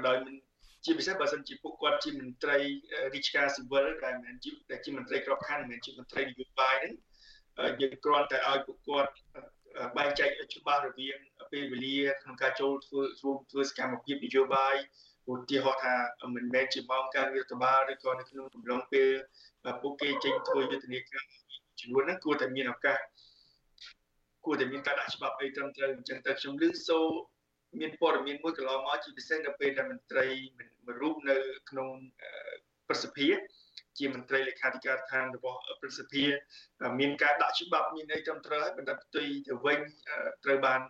[0.07, 0.35] ដោយមិន
[0.85, 2.59] ជាពិសេសបើសិនជាពួកគាត់ជាមន្ត្រី
[3.15, 6.95] រាជការស៊ីវិលដែលមិនជាដែលជាមន្ត្រីក្របខ័ណ្ឌមិនជាមន្ត្រីនយោបាយហ្នឹង
[7.81, 9.13] យើងគ្រាន់តែឲ្យពួកគាត់
[9.97, 11.19] បែងចែកច្បាស់រវាង
[11.53, 14.77] ពេលវេលាក្នុងការចូលធ្វើធ្វើសកម្មភាពនយោបាយ
[15.31, 15.95] ឧទាហរណ៍ថា
[16.35, 19.09] មិនមែនជាម៉ោងការងាររដ្ឋបាលឬក៏នៅក្នុងកំឡុងពេល
[19.83, 21.25] ពួកគេចេញធ្វើយុទ្ធនាការ
[21.81, 22.99] ចំនួនហ្នឹងគួរតែមានឱកាស
[24.49, 26.99] គួរតែមានការដាក់ច្បាប់អីត្រឹមត្រូវអញ្ចឹងទៅខ្ញុំលើកសូ
[27.81, 30.27] មានព័ត៌មានមួយកន្លងមកជាពិសេសនៅពេលដែលមន្ត្រី
[30.87, 31.37] មួយរូបនៅ
[31.71, 31.89] ក្នុង
[32.89, 33.29] ប្រសិទ្ធិ
[33.99, 36.25] ជាមន្ត្រីលេខាធិការដ្ឋានរបស់ប្រសិទ្ធិ
[37.01, 39.81] មានការដាក់ច្បាប់មានអីត្រឹមត្រូវហើយបន្តផ្ទុយទៅវិញ
[40.45, 40.81] ត្រូវបាន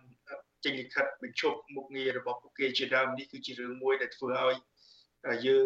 [0.65, 4.55] ចេញលិខិតបញ្ឈប់មុខងាររបស់ពួកគេជាដើមនេះគឺជារឿងមួយដែលធ្វើឲ្យ
[5.45, 5.63] យើង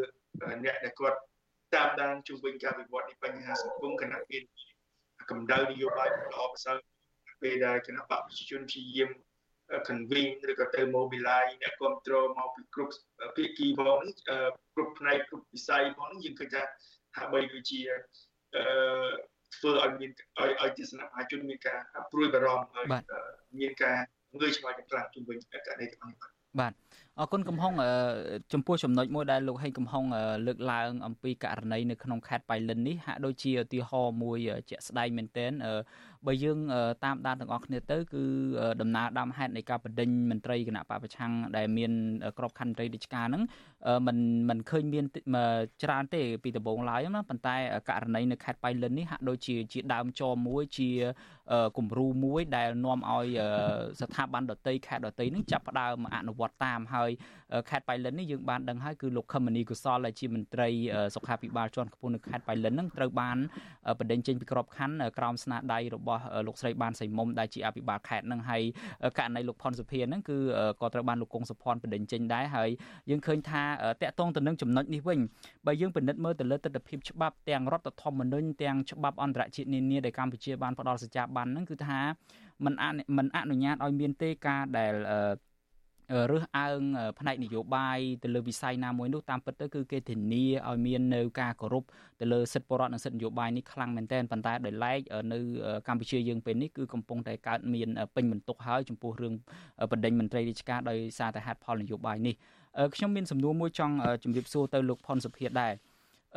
[0.63, 1.19] អ្នកដែលគាត់
[1.75, 4.41] តាមដានជំវិញការវិវត្តនៃបញ្ហាសង្គមគណៈពេល
[5.29, 6.77] កម្ដៅនយោបាយល្អប្រសើរ
[7.43, 9.09] ពេលដែលគណៈបកប្រជាជនព្យាយាម
[9.87, 12.93] convene ឬក៏ទៅ mobilize អ្នកគ្រប់គ្រងមកពីគ្រប់
[13.35, 13.99] ភាគីផង
[14.75, 16.63] គ្រប់ផ្នែកគ្រប់វិស័យផងយើងឃើញថា
[17.17, 17.79] ហាក់បីដូចជា
[18.55, 18.63] អឺ
[19.55, 21.79] ធ្វើឲ្យមានឲ្យឲ្យទស្សនៈមហាជនមានការ
[22.11, 22.85] ព្រួយបារម្ភហើយ
[23.59, 23.97] មានការ
[24.39, 26.73] ងើយឆ្ងល់ខ្លាំងជុំវិញករណីទាំងនេះបាទបាទ
[27.19, 27.73] អរគុណកំហុង
[28.53, 30.03] ចំពោះចំណុចមួយដែលលោកហេងកំហុង
[30.47, 34.37] លើកឡើងអំពីករណីនៅក្នុងខេត្តបៃលិននេះហាក់ដូចជាឧទាហរណ៍មួយ
[34.69, 35.51] ជាក់ស្ដែងមែនទែន
[36.27, 36.59] បើយើង
[37.03, 38.23] តាមដានទាំងអស់គ្នាទៅគឺ
[38.81, 41.91] ដំណើរដើមហេតុនៃការបដិញមន្ត្រីគណៈបពប្រឆាំងដែលមាន
[42.37, 43.43] ក្របខ័ណ្ឌមន្ត្រីរាជការហ្នឹង
[44.06, 44.18] มัน
[44.48, 45.04] มันឃើញមាន
[45.82, 47.56] ច្រើនទេពីដំបូងឡើយណាប៉ុន្តែ
[47.88, 50.90] ករណីនៅខេត្តបៃលិននេះហាក់ដូចជាជាដើមចមមួយជា
[51.78, 53.26] គំរូមួយដែលនាំឲ្យ
[54.00, 57.10] ស្ថាប័នដតីខេត្តដតីនឹងចាប់ផ្ដើមអនុវត្តតាមហើយ
[57.70, 60.68] ខេត្តបៃលិននេះយើងបានដឹងហើយគឺលោកខឹមមនីកុសលដែលជាមន្ត្រី
[61.14, 63.36] សុខាភិបាលជាន់ខ្ពស់នៅខេត្តបៃលិននឹងត្រូវបាន
[63.98, 68.62] បណ្ដេញចេញពីក្របខ័ណ្ឌក្រោមស្នាដៃរបស់លោកស្រីបានសៃមុំដែលជាអភិបាលខេត្តនឹងហើយ
[69.18, 70.38] ករណីលោកផុនសុភានឹងគឺ
[70.80, 72.70] ក៏ត្រូវបានលោកកុងសុភ័ណ្ឌបណ្ដេញចេញដែរហើយ
[73.10, 73.62] យើងឃើញថា
[74.02, 75.18] តកតងទៅនឹងចំណុចនេះវិញ
[75.66, 81.98] បើយើងពិនិត្យមើលទៅលើទស្សនវិជ្ជាច្បាប់ទាំងរដ្ឋធម្មនុញ្ញទាំងច្បាប់អន្តរជាតិនានាដែលកម្ពុជាបានផ្ដល់សច្ចាប័នហ្នឹងគឺថា
[82.64, 82.74] มัน
[83.16, 84.94] มันអនុញ្ញាតឲ្យមានទេការដែល
[86.30, 86.80] រើសអើង
[87.18, 91.84] ផ្នែកនយោបាយទៅលើវិស័យណាមួយនោះតាមពិតទៅគឺគេធានាឲ្យមាននៅការគោរព
[92.20, 95.00] ទៅលើសិទ្ធិបរិវត្តនិងសិទ្ធិនយោបាយនេះខ្លាំងមែនទែនប៉ុន្តែដោយឡែក
[95.32, 95.38] នៅ
[95.88, 99.34] កម្ពុជាយើងពេលនេះគឺកំពុងតែកើតមានពេញបន្ទុកហើយចំពោះរឿង
[99.92, 102.34] បណ្ដេញមន្ត្រីរាជការដោយសារតែហេតុផលនយោបាយនេះ
[102.95, 105.73] ខ្ញុំមានសំណួរមួយចង់ជម្រាបសួរទៅលោកផុនសុភាដែរ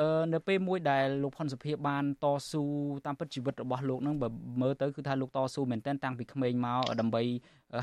[0.01, 2.63] អឺនៅពេលមួយដែលលោកផុនសុភាបានតស៊ូ
[3.07, 4.29] តាមពិតជីវិតរបស់លោកនឹងបើ
[4.63, 7.23] មើលទៅគឺថាលោកតស៊ូមែនទែនតាំងពីក្មេងមកដើម្បី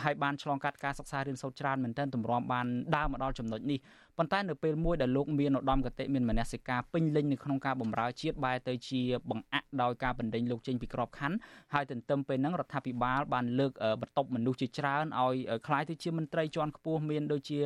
[0.03, 3.79] ហើយបានឆ្លងកាត់ការសិក្សារៀនសូត្រច្រើនមែនទែនទម្រាំបានដើរមកដល់ចំណុចនេះ
[4.18, 9.00] ប៉ុន្តែនៅពេលមួយដែលលោកមានឧត្តមគតិមានមនសិការពេញលេញនៅក្នុងការបម្រើជាតិបែរទៅជា
[9.30, 11.36] បង្អាក់ដោយការបណ្ដេញលោកចេញពីក្របខ័ណ្ឌ
[11.74, 17.60] ហើយទន្ទឹមពេលហ្នឹងរដ្ឋាភិបាលបានលើកបន្ទប់មនុស្សជាច្រើនឲ្យคล้ายទៅជាមន្ត្រីជាន់ខ្ពស់មានដូចជា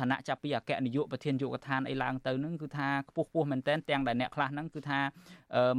[0.00, 5.00] ឋានៈចាប់ពីអគ្គនាយកប្រធានយុវដ្ឋានអីឡើងទៅហ្នឹងគឺថាខ្ពស់ខ្ពស់មែនតើទាំងដែលអ្នកខ្លះហ្នឹងគឺថា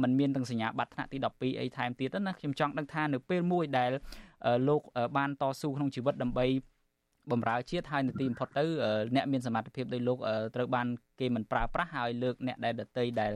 [0.02, 3.90] มันមានទាំងសញ្ញាបត្រថ្នាក់ទី12អីថែមទៀតណាខ្ញុំចង់ដឹងថានៅពេលមួយដែល
[4.68, 4.80] លោក
[5.16, 6.46] បានតស៊ូក្នុងជីវិតដើម្បី
[7.31, 8.63] បំរើជាតិហើយនៅទីបំផុតទៅ
[9.15, 10.17] អ្នកមានសមត្ថភាពដោយលោក
[10.55, 10.87] ត្រូវបាន
[11.19, 13.33] គេមិនប្រើប្រាស់ហើយលើកអ្នកដែលដតីដែល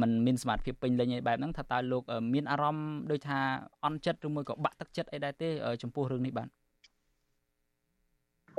[0.00, 2.02] มันមានសមត្ថភាពពេញលេញឯបែបហ្នឹងថាតើលោក
[2.34, 3.40] មានអារម្មណ៍ដូចថា
[3.84, 5.48] អន់ចិត្តឬមួយក៏បាក់ទឹកចិត្តអីដែរទេ
[5.82, 6.48] ចំពោះរឿងនេះបាទ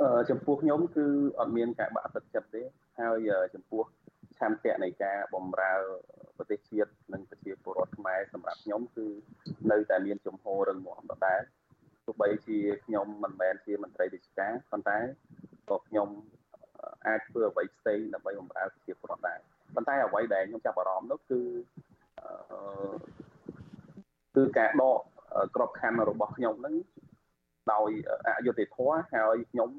[0.00, 1.06] អឺចំពោះខ្ញុំគឺ
[1.38, 2.62] អត់មានការបាក់ទឹកចិត្តទេ
[3.00, 3.82] ហើយចំពោះ
[4.38, 5.72] ឆន្ទៈនៃការបំរើ
[6.36, 9.06] ប្រទេសជាតិនិងប្រជាពលរដ្ឋខ្មែរសម្រាប់ខ្ញុំគឺ
[9.70, 11.40] នៅតែមានជំហររឹងមាំដដែល
[12.06, 14.98] ទោះបីជាខ្ញុំមិនមែនជាមន្ត្រីរាជការប៉ុន្តែ
[15.70, 16.08] ក៏ខ្ញុំ
[17.06, 19.38] អាចធ្វើអ្វីផ្សេងដើម្បីបម្រើប្រជាពលរដ្ឋដែរ
[19.74, 21.40] ប៉ុន្តែអ្វីដែលខ្ញុំចាប់អារម្មណ៍នោះគឺ
[24.36, 25.00] គឺការដក
[25.56, 26.74] ក្របខ័ណ្ឌរបស់ខ្ញុំនឹង
[27.72, 27.90] ដោយ
[28.38, 29.70] អយុត្តិធម៌ហើយខ្ញុំ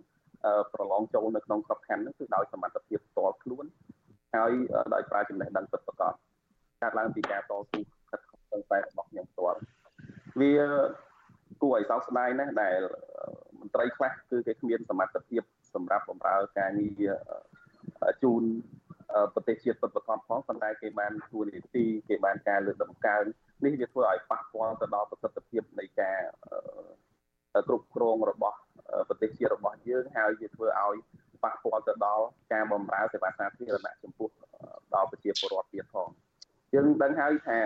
[0.74, 3.66] ប្រឡងចូលនៅក្នុងក្របខ័ណ្ឌនោះគឺដោយសមត្ថភាពផ្ទាល់ខ្លួន
[4.36, 4.52] ហើយ
[4.94, 6.14] ដោយប្រើចំណេះដឹងពិតប្រាកដ
[6.82, 9.60] កើតឡើងពីការតស៊ូខិតខំប្រឹងប្រែងរបស់ខ្ញុំផ្ទាល់
[10.40, 10.52] វា
[11.62, 12.80] គួរឲ្យសោកស្ដាយណាស់ដែល
[13.60, 15.42] មន្ត្រីខ្លះគឺគេគ្មានសមត្ថភាព
[15.74, 17.14] សម្រាប់បម្រើការងារ
[18.24, 18.44] ជូន
[19.34, 23.24] ប្រទេសជាតិពិតប្រាកដផងប៉ុន្តែគេបានធ្វើនីតិគេបានការលើកតម្កើង
[23.66, 26.20] នេះវាធ្វើឲ្យប៉ះពាល់ទៅដល់ប្រសិទ្ធភាពនៃការ
[27.68, 28.58] គ្រប់គ្រងរបស់
[29.10, 30.98] ប្រទេសជាតិរបស់យើងហើយវាធ្វើឲ្យ
[31.44, 34.30] ប៉ះពាល់ទៅដល់ការបម្រើសេវាសាធារណៈចំពោះ
[34.96, 36.10] ដល់ប្រជាពលរដ្ឋទៀតផង
[36.74, 37.58] យើងដឹងហើយថា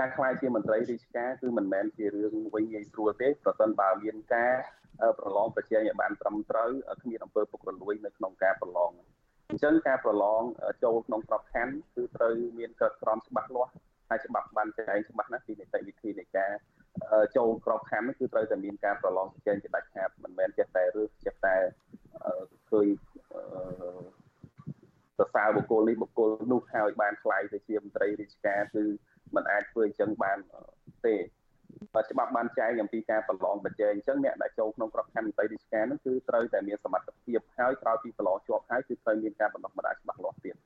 [0.00, 4.52] ការខ្លាយជាមន្ត្រីរាជការគឺមិនមែនជារឿងវិញងាយស្រួលទេប្រសិនបើមានការ
[5.18, 6.70] ប្រឡងប្រជែងឲ្យបានត្រឹមត្រូវ
[7.02, 8.92] គ្មានអំពើពុករលួយនៅក្នុងការប្រឡង
[9.50, 10.42] អញ្ចឹងការប្រឡង
[10.84, 13.72] ចូលក្នុងក្របខ័ណ្ឌគឺត្រូវមានក្រឹតក្រមច្បាស់លាស់
[14.08, 16.52] ហើយច្បាប់បានចែងច្បាស់ណាស់ពីនីតិវិធីនៃការ
[17.36, 21.56] ចូលក្របខ័ណ្ឌគឺត្រូវតែមានការប្រឡងប្រជែងជាដាច់ខាតមិនមែនចេះតែរើសចេះតែ
[22.70, 22.86] ឃើញ
[25.18, 28.84] សរសើរបុគ្គលនេះបុគ្គលនោះហើយបានខ្លាយទៅជាមន្ត្រីរាជការគឺ
[29.36, 30.38] มันអាចធ្វើអញ្ចឹងបាន
[31.06, 31.14] ទេ
[31.94, 40.56] បើច្បាប់បានចែងអំពីការប្រឡងប្រជែងអញ្ចឹងអ្នកដែលចូលក្នុងក្របខ័ណ្ឌមន្ត្រីរាជការនោះគឺត្រូវតែមានសមត្ថភាពហើយក្រោយពីប្រឡងជាប់ហើយគឺត្រូវមានការបណ្ដុះបណ្ដាលច្បាស់លាស់ទៀត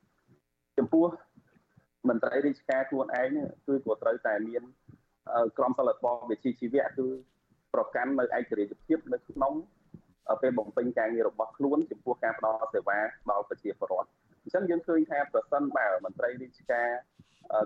[0.79, 1.07] ចំពោះ
[2.09, 3.29] មន្ត្រីរាជការខ្លួនឯង
[3.67, 4.63] គឺក៏ត្រូវតែមាន
[5.59, 7.07] ក្រមសីលធម៌វិជ្ជាជីវៈគឺ
[7.75, 9.53] ប្រកាន់នៅឯករាជ្យភាពនៅក្នុង
[10.43, 12.99] ពេលបំពេញការងាររបស់ខ្លួនចំពោះការផ្តល់សេវា
[13.31, 14.11] ដល់ប្រជាពលរដ្ឋ
[14.45, 16.89] អញ្ចឹងយើងឃើញថាប្រសិនបើមន្ត្រីរាជការ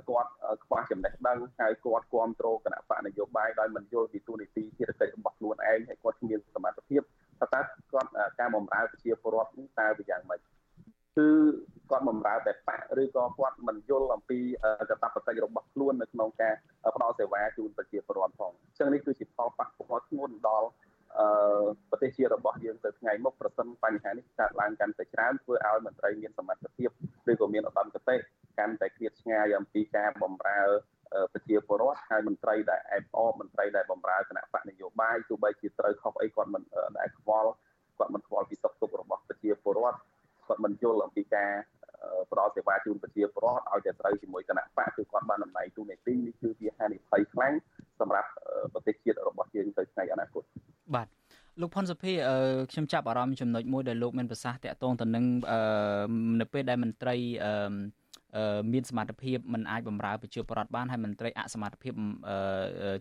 [0.09, 0.31] គាត់
[0.65, 7.03] ខ្វះចំណេះដឹងហើយគាត់គ្រប់គ្រងគណៈបកនយោបាយដោយមិនយល់ពីទូនីតិភារកិច្ចរបស់ខ្លួនឯងហើយគាត់គ្មានសមត្ថភាព
[7.41, 7.61] ថាតើ
[7.93, 10.41] គាត់ការបម្រើប្រជាពលរដ្ឋនេះតើវាយ៉ាងម៉េច
[11.17, 11.29] គឺ
[11.91, 14.39] គាត់បម្រើតែបកឬក៏គាត់មិនយល់អំពី
[14.91, 16.55] កតបកិច្ចរបស់ខ្លួននៅក្នុងការ
[16.95, 20.08] ផ្ដល់សេវាជូនប្រជាពលរដ្ឋផងអញ្ចឹងនេះគឺជាផលប៉ះពាល់ធ្ងន់ដល់អឺ
[21.91, 26.91] ប្រទេសជាតិរបស់យើងទៅថ្ងៃមុខប្រសិនបញ្ហានេះកើតឡើងកាន់តែច្រើនធ្វើឲ្យមន្ត្រីមានសមត្ថភាព
[27.31, 28.17] ឬក៏មានឧត្តមគតិ
[28.59, 30.61] កាន់តែឃ្លាតឆ្ងាយអំពីការបម្រើ
[31.33, 36.63] ប្រជាពលរដ្ឋហើយមន្ត្រីដែលអែបអបមន្ត្រីដែលបម្រើគណៈបកនយោបាយទោះបីជាត្រូវខុសអីគាត់មិន
[36.99, 37.51] ដែលខ្វល់
[37.99, 39.99] គាត់មិនខ្វល់ពីសុខទុក្ខរបស់ប្រជាពលរដ្ឋ
[40.47, 41.51] គាត់មិនយល់អំពីការ
[42.31, 47.55] ផ្ដល់សេវាជូនប្រជាពលរដ្ឋឲ្យតែត្រូវជាមួយគណៈបកគឺគាត់បានតំណែងទូនាទីនេះគឺជាហានិភ័យខ្លាំង
[48.01, 48.31] សម្រាប់
[48.73, 50.45] ប្រទេសជាតិរបស់យើងទៅថ្ងៃអនាគត
[50.95, 51.09] បាទ
[51.61, 52.13] លោកផុនសុភី
[52.73, 55.25] ខ្ញុំចាប់អារម្មណ៍ចំណុចមួយដែលលោកមានប្រសាសន៍តាក់ទងទៅនឹង
[56.41, 57.17] នៅពេលដែលមន្ត្រី
[58.73, 61.95] មានសមត្ថភាពមិនអាចបម្រើប្រជាពលរដ្ឋបានហើយមន្ត្រីអសមត្ថភាព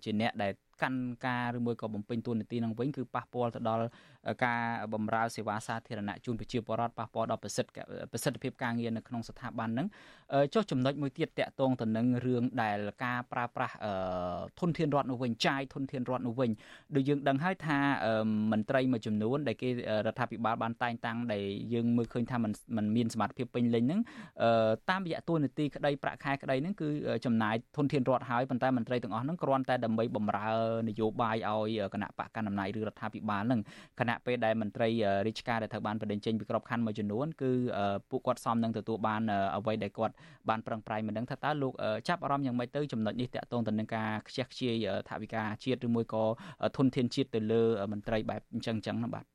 [0.03, 3.85] ជាអ្នកដែលកាន់ការឬមួយក៏បំពេញតួនាទីនឹងវិញគឺប៉ះពាល់ទៅដល់
[4.45, 4.61] ការ
[4.93, 7.69] បម្រើសេវាសាធារណៈជូនប្រជាពលរដ្ឋប៉ះពាល់ដល់ប្រសិទ្ធ
[8.11, 9.87] ប្រសិទ្ធភាពការងារនៅក្នុងស្ថាប័នហ្នឹង
[10.54, 13.74] ចុះចំណុចមួយទៀតតកតងទៅនឹងរឿងដែលការប្រើប្រាស់
[14.60, 16.50] ធនធានរដ្ឋនោះវិញចាយធនធានរដ្ឋនោះវិញ
[16.96, 17.78] ដូចយើងដឹងហើយថា
[18.52, 19.68] មន្ត្រីមួយចំនួនដែលគេ
[20.06, 24.00] រដ្ឋាភិបាលបានតែងតាំងដែលយើងមើលឃើញថាมันมันមានសមត្ថភាពពេញលេញហ្នឹង
[24.90, 26.88] តាមរយៈតួនាទីក្តីប្រាក់ខែក្តីហ្នឹងគឺ
[27.24, 30.50] ចំណាយធនធានរដ្ឋហើយប៉ុន្តែមន្ត្រីទាំងអស់ហ្នឹងគ្រាន់តែដើម្បីបម្រើ
[30.88, 33.60] នយោបាយឲ្យគណៈបកកណ្ដាលអំណាចឬរដ្ឋាភិបាលហ្នឹង
[34.00, 34.88] គណៈពេលដែលមន្ត្រី
[35.26, 37.50] រាជការដែលត្រូវបានបដិញ្ញចេញពីក្របខ័ណ្ឌមួយចំនួនគឺ
[38.10, 39.22] ពួកគាត់សមនឹងទទួលបាន
[39.56, 40.14] អ្វីដែលគាត់
[40.49, 41.73] បានប្រឹងប្រែងមិនដឹងថាតើលោក
[42.07, 46.23] ចាប់អារម្មណ៍យ៉ាងម៉េចទៅចំណុចនេះតកតងទៅនឹងការខ្ជះខ្ជាយថាវិការជាតិឬមួយក៏
[46.77, 49.25] ធនធានជាតិទៅលើមន្ត្រីបែបអញ្ចឹងអញ្ចឹងណាបាទ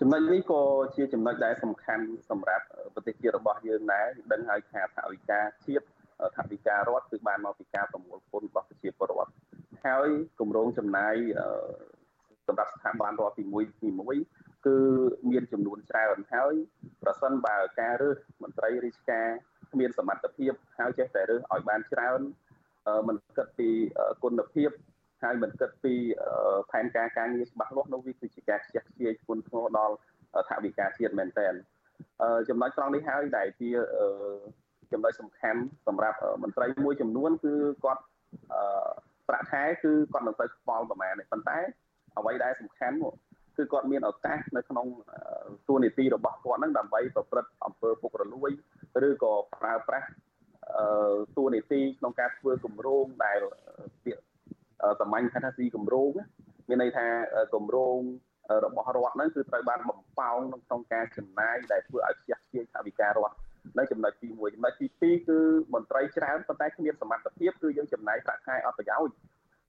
[0.00, 0.62] ចំណុចនេះក៏
[0.96, 2.64] ជាចំណុចដែលសំខាន់សម្រាប់
[2.94, 5.84] ប្រទេសជាតិរបស់យើងដែរដឹងហើយថាថាវិការជាតិ
[6.36, 9.32] ថាវិការរដ្ឋគឺបានមកពីការប្រមូលពន្ធរបស់ប្រជាពលរដ្ឋ
[9.86, 10.08] ហើយ
[10.40, 11.14] គម្រោងចំណាយ
[12.46, 13.88] សម្រាប់ស្ថាប័នរដ្ឋទី1ទី
[14.20, 14.76] 1 គឺ
[15.30, 16.54] មានចំនួនច្រើនហើយ
[17.02, 19.28] ប្រសិនបើការរើសមន្ត្រីរាជការ
[19.72, 22.20] គ្មានសមត្ថភាពហើយចេះតែរើសឲ្យបានច្រើន
[23.08, 23.70] មិនគិតពី
[24.24, 24.70] គុណភាព
[25.22, 25.94] ហើយមិនគិតពី
[26.70, 29.94] ផែនការការងារច្បាស់លាស់នោះវាគឺជាការខ្ជះខ្ជាយធ្ងន់ធ្ងរដល់
[30.48, 31.54] ថាវិការជាតិមែនទែន
[32.48, 33.70] ចំណុចត្រង់នេះហើយដែលជា
[34.92, 37.54] ចំណុចសំខាន់សម្រាប់មន្ត្រីមួយចំនួនគឺ
[37.84, 38.02] គាត់
[39.28, 41.58] ប្រាក់ខែគឺគាត់មិនសូវខ្វល់ប្រហែលទេប៉ុន្តែ
[42.18, 42.96] អ្វីដែលសំខាន់
[43.56, 44.86] គឺគាត់មានឱកាសនៅក្នុង
[45.68, 48.50] ទួនាទីរបស់គាត់ហ្នឹងដើម្បីប្រព្រឹត្តអំពើពុករលួយ
[49.08, 50.08] ឬក៏ប្រើប្រាស់
[51.36, 53.38] ទួនាទីក្នុងការធ្វើគម្រោងដែល
[54.04, 54.24] ពាក្យ
[55.00, 56.10] សាមញ្ញថាស៊ីគម្រោង
[56.68, 57.06] មានន័យថា
[57.54, 57.98] គម្រោង
[58.64, 63.34] របស់រដ្ឋហ្នឹងគឺត្រូវបានបំផោងក្នុងការចំណាយដែលធ្វើឲ្យខ្ជះខ្ជាយថវិការដ្ឋ
[63.78, 65.38] នៅចំណុចទី1ចំណុចទី2គឺ
[65.74, 69.14] មន្ត្រីច្រើនប៉ុន្តែគ្មានសមត្ថភាពគឺយើងចំណាយប្រាក់ខែអត់ប្រយោជន៍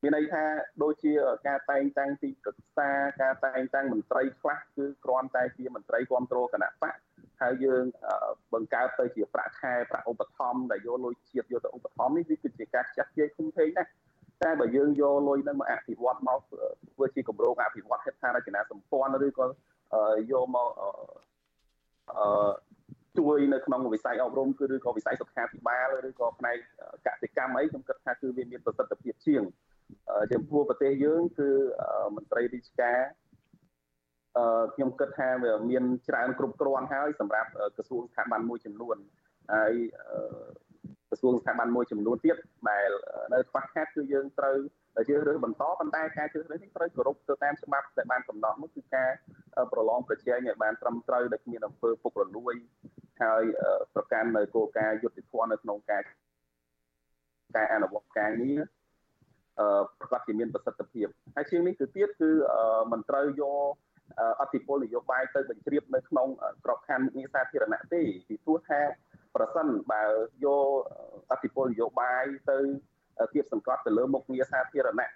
[0.06, 0.43] មានន័យថា
[0.84, 1.14] ដូចជា
[1.47, 2.89] ការតែងតាំងទីប្រឹក្សា
[3.22, 6.95] ការតែងតាំងមន្ត្រីខ្លះគឺគ្រាន់តែជាមន្ត្រីគ្រប់គ្រងគណៈបក
[7.41, 7.84] ហើយយើង
[8.53, 13.89] បង្កើតទៅជាប្រាក់ខែប្រាក់ឧបត្ថម្ភដែលយកលុយជាតិយកទៅឧបត្ថម្ភនេះវាគឺជាការខ្ជះខ្ជាយធំធេងណាស់
[14.43, 16.39] តែបើយើងយកលុយនឹងមកអភិវឌ្ឍមក
[16.93, 19.45] ធ្វើជាគម្រោងអភិវឌ្ឍហេដ្ឋារចនាសម្ព័ន្ធឬក៏
[20.32, 20.68] យកមក
[22.18, 22.51] អឺ
[23.18, 26.58] ជួយនៅក្នុងវិស័យអប់រំគឺឬក៏វិស័យសុខាភិបាលឬក៏ផ្នែក
[27.06, 29.43] កសិកម្មអីខ្ញុំគិតថាគឺវាមានប្រសិទ្ធភាពជាង
[30.33, 31.49] ចំពោះប្រទេសយើងគឺ
[32.15, 32.99] មន្ត្រីរាជការ
[34.38, 38.97] អឺខ្ញុំគិតថាវាមានច្រើនគ្រប់គ្រាន់ហើយសម្រាប់ក្រសួងស្ថាប័នមួយចំនួន
[39.53, 39.73] ហើយ
[41.09, 42.38] ក្រសួងស្ថាប័នមួយចំនួនទៀត
[42.69, 42.89] ដែល
[43.33, 44.57] នៅខ្វះខាតគឺយើងត្រូវ
[45.07, 49.09] ជ្រើសរើសបន្តប៉ុន្តែការជ្រើសរើសនេះត្រូវគោរពទៅតាមច្បាប់ដែលបានកំណត់នោះគឺការ
[49.71, 52.53] ប្រឡងប្រជែងឲ្យបានត្រឹមត្រូវដោយគ្មានអំពើពុករលួយ
[53.23, 53.43] ហើយ
[53.95, 56.01] ប្រកាន់នៅគោលការណ៍យុត្តិធម៌នៅក្នុងការ
[57.55, 58.74] ការអនុវត្តការងារអឺ
[59.99, 62.32] ប្រកាសជាមានប្រសិទ្ធភាពហើយជាងនេះគឺទៀតគឺ
[62.91, 63.74] មិនត្រូវយក
[64.41, 66.28] អធិបុលនយោបាយទៅបញ្ជ្រាបនៅក្នុង
[66.64, 68.82] ក្របខ័ណ្ឌមុខងារសាធារណៈទេពីព្រោះថា
[69.36, 70.03] ប្រសិនបើ
[70.45, 70.68] យក
[71.32, 72.58] អធិបុលនយោបាយទៅ
[73.34, 75.10] គៀបសង្កត់ទៅលើមុខងារសាធារណៈ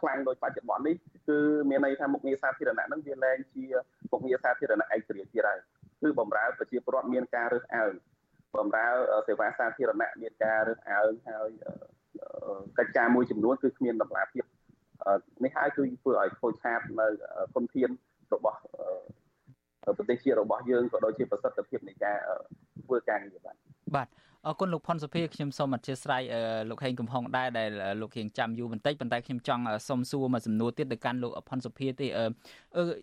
[0.00, 0.96] ខ្លាំងដោយបច្ចុប្បន្ននេះ
[1.28, 1.38] គឺ
[1.70, 3.64] មានន័យថាមុខងារសាធារណៈហ្នឹងវាលែងជា
[4.12, 5.58] មុខងារសាធារណៈឯករាជ្យទៀតហើយ
[6.02, 7.92] គឺបំរើប្រជាពលរដ្ឋមានការរើសអើង
[8.56, 8.86] បំរើ
[9.28, 11.50] សេវាសាធារណៈមានការរើសអើងហើយ
[12.78, 14.44] កិច្ចការមួយចំនួនគឺគ្មានតម្លាភាព
[15.44, 17.06] នេះហើយគឺធ្វើឲ្យខូចខាតនៅ
[17.54, 17.90] គុណធាន
[18.34, 18.58] របស់
[19.98, 22.16] ប្រទេសជាតិរបស់យើងក៏ដូចជាប្រសិទ្ធភាពនៃការ
[22.86, 23.56] ធ្វើការងារបាទ
[23.96, 24.08] បាទ
[24.46, 26.22] អរគុណលោកផុនសុភាខ្ញុំសូមអធិស្ឋាន
[26.70, 32.26] លោកហេងកំហុងដែរដែលលោករៀងចាំយូរបន្តិចប៉ុន្តែខ្ញុំចង់សុំសួរមួយសំណួរទៀតទៅកាន់លោកផុនសុភាទេអឺ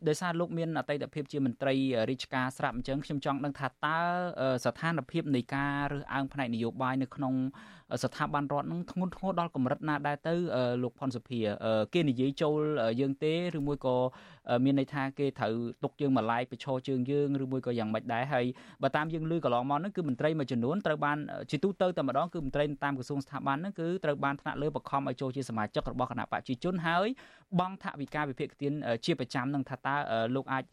[0.08, 1.76] ដោយសារលោកមានអតីតភាពជាមន្ត្រី
[2.10, 4.00] រាជការស្រាប់អញ្ចឹងខ្ញុំចង់ដឹងថាតើ
[4.66, 7.34] ស្ថានភាពនៃការរើសអើងផ្នែកនយោបាយនៅក្នុង
[8.04, 10.34] ស្ថាប័នរដ្ឋនឹងធ្ងន់ធ្ងរដល់កម្រិតណាដែរទៅ
[10.84, 11.40] លោកផុនសុភា
[11.94, 12.60] គេនិយាយចូល
[13.00, 13.96] យើងទេឬមួយក៏
[14.66, 18.46] មានន័យថាគេត្រូវទុកយើងមកឡាយប្រឈរជើងយើងឬមួយក៏យ៉ាងម៉េចដែរហើយ
[18.84, 21.18] បើតាមយើងឮកន្លងមកហ្នឹងគឺមន្ត្រីមួយចំនួនត្រូវបាន
[21.52, 27.08] ជាទូទៅតែម្ដងគឺមន្ត្រីតាមក្រសួងស្ថាប័នហ្នឹងគឺត្រូវបានថ្នាក់លើបខំឲ្យចូលជាសមាជិករបស់គណៈបព្វជិជនហើយ
[27.60, 28.74] បង់ថវិកាវិភាគទាន
[29.06, 29.96] ជាប្រចាំនឹងថាតើ
[30.36, 30.64] លោកអាច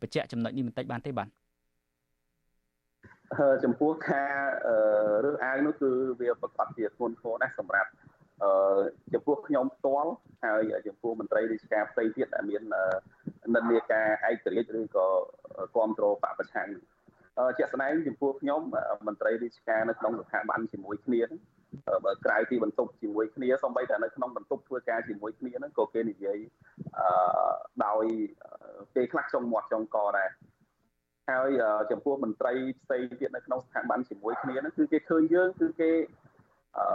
[0.00, 1.28] បញ្ជាក់ចំណុចនេះបន្តិចបានទេបាទ
[3.64, 4.34] ចំពោះការ
[5.24, 7.90] រើសអើងនោះគឺវាប្រកាសជាធ្ងន់ធ្ងរណាស់សម្រាប់
[8.42, 8.80] អឺ
[9.14, 10.10] ចំពោះខ្ញុំផ្ទាល់
[10.44, 12.62] ហើយចំពោះមន្ត្រីរាជការផ្សេងទៀតដែលមាន
[13.56, 15.06] និន្នាការឯករាជ្យឬក៏
[15.74, 16.68] គ្រប់គ្រងបពប្រឆាំង
[17.58, 18.60] ជាក់ស្ដែងចំពោះខ្ញុំ
[19.06, 21.22] មន្ត្រីរាជការនៅក្នុងស្ថាប័នជាមួយគ្នា
[22.04, 26.38] បើក្រៅពីបន្ទប់ជាមួយគ្នាសូម្បីតែនៅក្នុងបន្ទប់ធ្វើការជាមួយគ្នាហ្នឹងក៏គេនិយាយ
[26.98, 27.06] អឺ
[27.86, 28.04] ដោយ
[28.94, 30.28] ពេលខ្លះចង់មាត់ចង់កដែរ
[31.30, 31.48] ហើយ
[31.90, 32.52] ចំពោះមន្ត្រី
[32.82, 35.90] ផ្សេងទៀតនៅក្នុងស្ថាប័នជាមួយគ្នាហ្នឹងគឺគេឃើញយើងគឺគេ
[36.78, 36.86] អឺ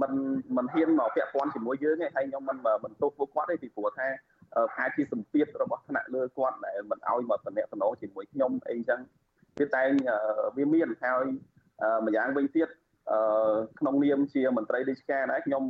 [0.00, 0.12] មិន
[0.56, 4.08] មិនហ៊ានមកពាក់ព័ន្ធជាមួយយើងទេហើយខ្ញុំមិនបន្ទោសពួកគាត់ទេពីព្រោះថា
[4.74, 9.00] ផែជាសម្ពាធរបស់ថ្នាក់លើគាត់ដែលមិនអោយមកតំណែងតំណងជាមួយខ្ញុំអីចឹង
[9.58, 9.90] វាតែង
[10.56, 11.24] វាមានហើយ
[12.06, 12.68] ម្យ៉ាងវិញទៀត
[13.78, 15.62] ក្នុងនាមជាមន្ត្រីរាជការដែរខ្ញុំ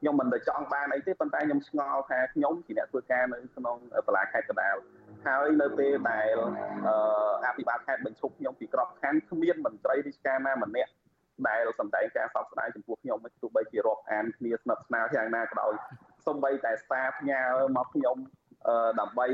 [0.00, 3.76] ខ្ញុំមិនដែលចង់បានអីទេប៉ុន្តែខ្ញុំឆ្ងល់ថាខ្ញុំជាអ្នកធ្វើការនៅក្នុង
[4.06, 4.76] បលាខេត្តកណ្ដាល
[5.26, 6.36] ហើយនៅពេលដែល
[7.46, 10.92] អភិបាលខេត្តបញ្ឈប់ខ្ញុំពីក្របខ័ណ្ឌគ្មានមន្ត្រីរាជការណាម្នាក់
[11.48, 15.72] ដែលសម្ដែងការសោកស្ដាយចំពោះខ្ញុំទោះបីជារាប់អានគ្នាស្និទ្ធស្នាលយ៉ាងណាក៏ដោយ
[16.26, 17.40] សូម្បីតែសារផ្ញើ
[17.76, 18.16] មកខ្ញុំ
[19.00, 19.26] ដើម្បី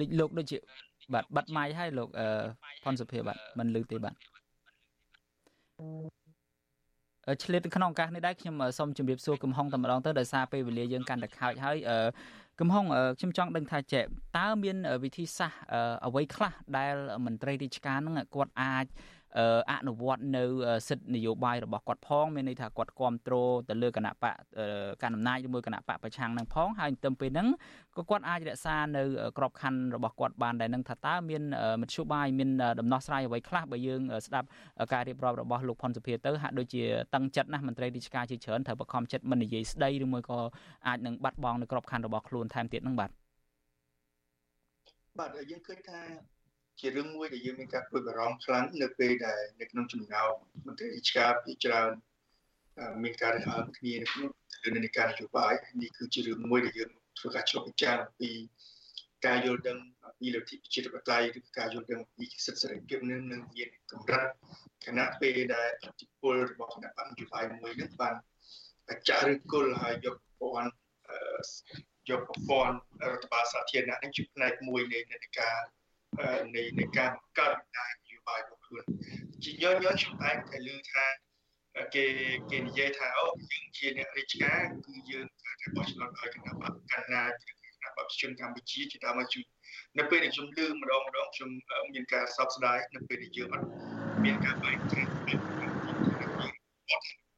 [0.00, 0.58] ដូចលោកដូចជា
[1.14, 2.08] បាទបាត់ម៉ៃហើយលោក
[2.84, 4.14] ផុនសុភាបាទមិនលឺទេបាទ
[7.42, 11.76] ឆ្លៀតក្នុងឱកាសនេះដែរខ្ញុំសូមជម្រាបសួរកំហុងតែម្ដងទៅដោយសារពេលវេលាយើងកាន់តែខោចហើយ
[12.60, 12.84] កំហុង
[13.18, 14.00] ខ្ញុំចង់ដឹងថាចេ
[14.38, 15.60] តើមានវិធីសាស្ត្រ
[16.06, 16.94] អ្វីខ្លះដែល
[17.26, 18.86] មន្ត្រីរាជការនឹងគាត់អាច
[19.70, 20.44] អនុវត្តនៅ
[20.88, 24.34] សិទ្ធិនយោបាយរបស់គាត់ផងមានន័យថាគាត់គ្រប់គ្រងទៅលើគណៈបក
[25.02, 27.48] កណ្ដាលអំណាចជាមួយគណៈបកប្រឆាំងនឹងផងហើយទៅពេលហ្នឹង
[27.96, 29.02] ក៏គាត់អាចរក្សានៅ
[29.38, 31.42] ក្របខ័ណ្ឌរបស់គាត់បានដែរនឹងថាតើមាន
[31.82, 32.50] មធ្យោបាយមាន
[32.80, 34.46] ដំណោះស្រាយអ្វីខ្លះបើយើងស្ដាប់
[34.92, 36.82] ការរៀបរាប់របស់លោកផុនសុភាទៅហាក់ដូចជា
[37.14, 40.38] តឹងចិត្តណាស់មន្ត្រីរាជការជាច្រើនត្រូវបខំចិត្តមិននិយាយស្ដីឬមួយក៏
[40.86, 43.10] អាចនឹងបាត់បង់នៅក្របខ័ណ្ឌរបស់ខ្លួនថែមទៀតនឹងបាទ
[45.18, 46.00] បាទយើងឃើញថា
[46.80, 50.32] ជារឿងមួយដែលយើងមានការព្រួយបារម្ភខ្លាំងនៅពេលដែលនៅក្នុងចំណោម
[50.66, 51.90] មន្ត្រីរាជការពីច្រើន
[53.02, 54.30] មានការរើសអើងគ្នានៅក្នុង
[54.62, 58.30] លើនៃការនយោបាយនេះគឺជារឿងមួយដែលយើងធ្វើការឆ្លុះបញ្ចាំងពី
[59.26, 59.78] ការយល់ដឹង
[60.20, 64.26] ពីលទ្ធិប្រជាធិបតេយ្យឬការយល់ដឹងពីសិទ្ធិសេរីភាពនឹងនឹងមានកម្រិត
[64.86, 68.14] គណៈពេលដែលអធិពលរបស់គណៈបកនយោបាយមួយនឹងបាន
[69.08, 70.72] ចាក់ឬគល់ហើយយកព័ន្ធ
[72.10, 72.76] យកប្រព័ន្ធ
[73.10, 75.58] រដ្ឋបាលសាធារណៈនឹងជាផ្នែកមួយនៃនៃការ
[76.54, 78.84] នៃនៃការបង្កើតវិស័យនយោបាយរបស់ខ្លួន
[79.42, 81.06] ជាញញខ្ញុំតែងតែឮថា
[81.94, 82.04] គេ
[82.50, 87.50] គេនិយាយថាអូយើងជាអ្នករាជការគឺយើងត្រូវបោះឆ្នោតឲ្យគណៈបកកណ្ដាលគ
[87.82, 89.44] ណៈបកជនកម្ពុជាជាដើមមកជួយ
[89.98, 91.50] នៅពេលដែលខ្ញុំឮម្ដងម្ដងខ្ញុំ
[91.94, 93.66] មានការសោកស្ដាយនៅពេលដែលយើងអត់
[94.24, 95.06] មានការបែងចែក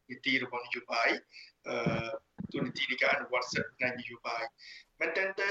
[0.08, 1.10] នីតិរបស់នយោបាយ
[1.68, 1.76] អឺ
[2.52, 4.42] ទូនីតិនៃការអនុវត្តសិទ្ធិផ្នែកនយោបាយ
[5.00, 5.50] មែនតើទៅ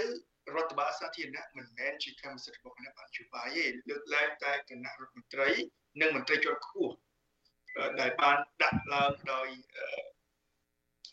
[0.56, 5.50] រដ្ឋបាលសាធារណៈមិនមែនជាកម្មសិទ្ធិរបស់គណៈបញ្ជបាយទេលើកឡើងតែគណៈរដ្ឋមន្ត្រី
[6.02, 6.94] និងមន្ត្រីជាន់ខ្ពស់
[8.00, 9.48] ដែលបានដាក់ឡើងដោយ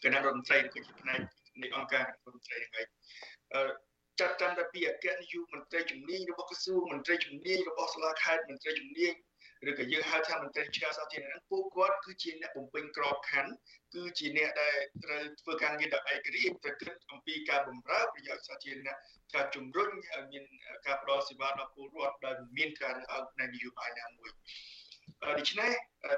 [0.05, 1.21] គណៈរដ្ឋមន្ត្រីគឺជាផ្នែក
[1.63, 2.87] នៃអង្គការរដ្ឋមន្ត្រីហ្នឹង
[3.55, 3.69] ហើយ
[4.21, 9.13] ចាត់តាំងតែពីអគ្គនាយកមន្ត្រីជំនាញរបស់ក្រសួងមន្ត្រីជំនាញរបស់សាលាខេត្តមន្ត្រីជំនាញ
[9.69, 13.53] ឬក៏យើងហៅថាមន្ត្រីឆ្កាសាធារណៈពួកគាត់គឺជាអ្នកបំពេញក្របខ័ណ្ឌ
[13.95, 18.97] គឺជាអ្នកដែលត្រូវធ្វើការងារដោយឯករាជ្យប្រគិតអំពីការបម្រើប្រយោជន៍សាធារណៈ
[19.35, 20.45] ការជំរុញឲ្យមាន
[20.87, 24.31] ការផ្តល់សេវាដល់ពលរដ្ឋដែលមានការរើសអើងផ្នែកនយោបាយណាមួយ
[25.39, 25.71] ដូច្នេះ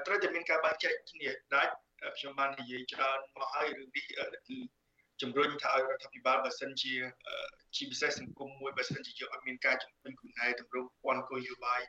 [0.05, 1.73] ត្រូវតែមានការបែងចែកគ្នាដាច់
[2.17, 4.03] ខ្ញុំបាននិយាយច្រើនមកហើយរឿងនេះ
[4.47, 4.57] គឺ
[5.21, 6.93] ជំរុញថាឲ្យរដ្ឋាភិបាលបើសិនជា
[7.75, 11.81] ជាពិសេសសង្គមមួយបើសិនជាយកឲ្យមានការជំរុញកំណែតម្រូវព័ន្ធគោលនយោបាយ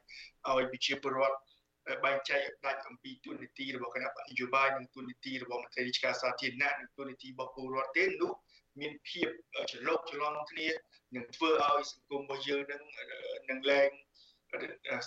[0.49, 1.39] ឲ្យប្រជាពលរដ្ឋ
[2.05, 8.33] បែងចែកដាច់អំពីទូនីតិរបស់គណៈបកនយោបាយនិងទូនីតិរបស់មន្ត្រីរាជការសាធារណៈនិងទូនីតិរបស់ពលរដ្ឋទេនោះ
[8.81, 9.29] មានភាព
[9.71, 10.69] ច្រឡុកច្រឡំគ្នា
[11.15, 12.83] នឹងធ្វើឲ្យសង្គមរបស់យើងនឹង
[13.51, 13.91] នឹងលែង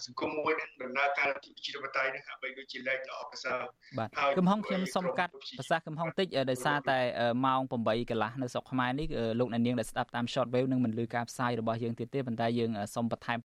[0.05, 3.59] សង្គមមួយនឹងដំណើរការប្រជាធិបតេយ្យនឹងហាក់បីដូចជាលែងល្អប្រសើរ
[3.97, 6.99] បាទកំហុងខ្ញុំសុំកាត់ប្រសាសន៍កំហុងតិចដោយសារតែ
[7.45, 9.07] ម៉ោង8កន្លះនៅស្រុកខ្មែរនេះ
[9.39, 13.39] លោកអ្នកនាងដែលស្ដាប់តាម short wave នឹងមិនលឺការផ្សាយរបស់យើងទៀតទេប៉ុន្តែយើងសុំបន្ថែម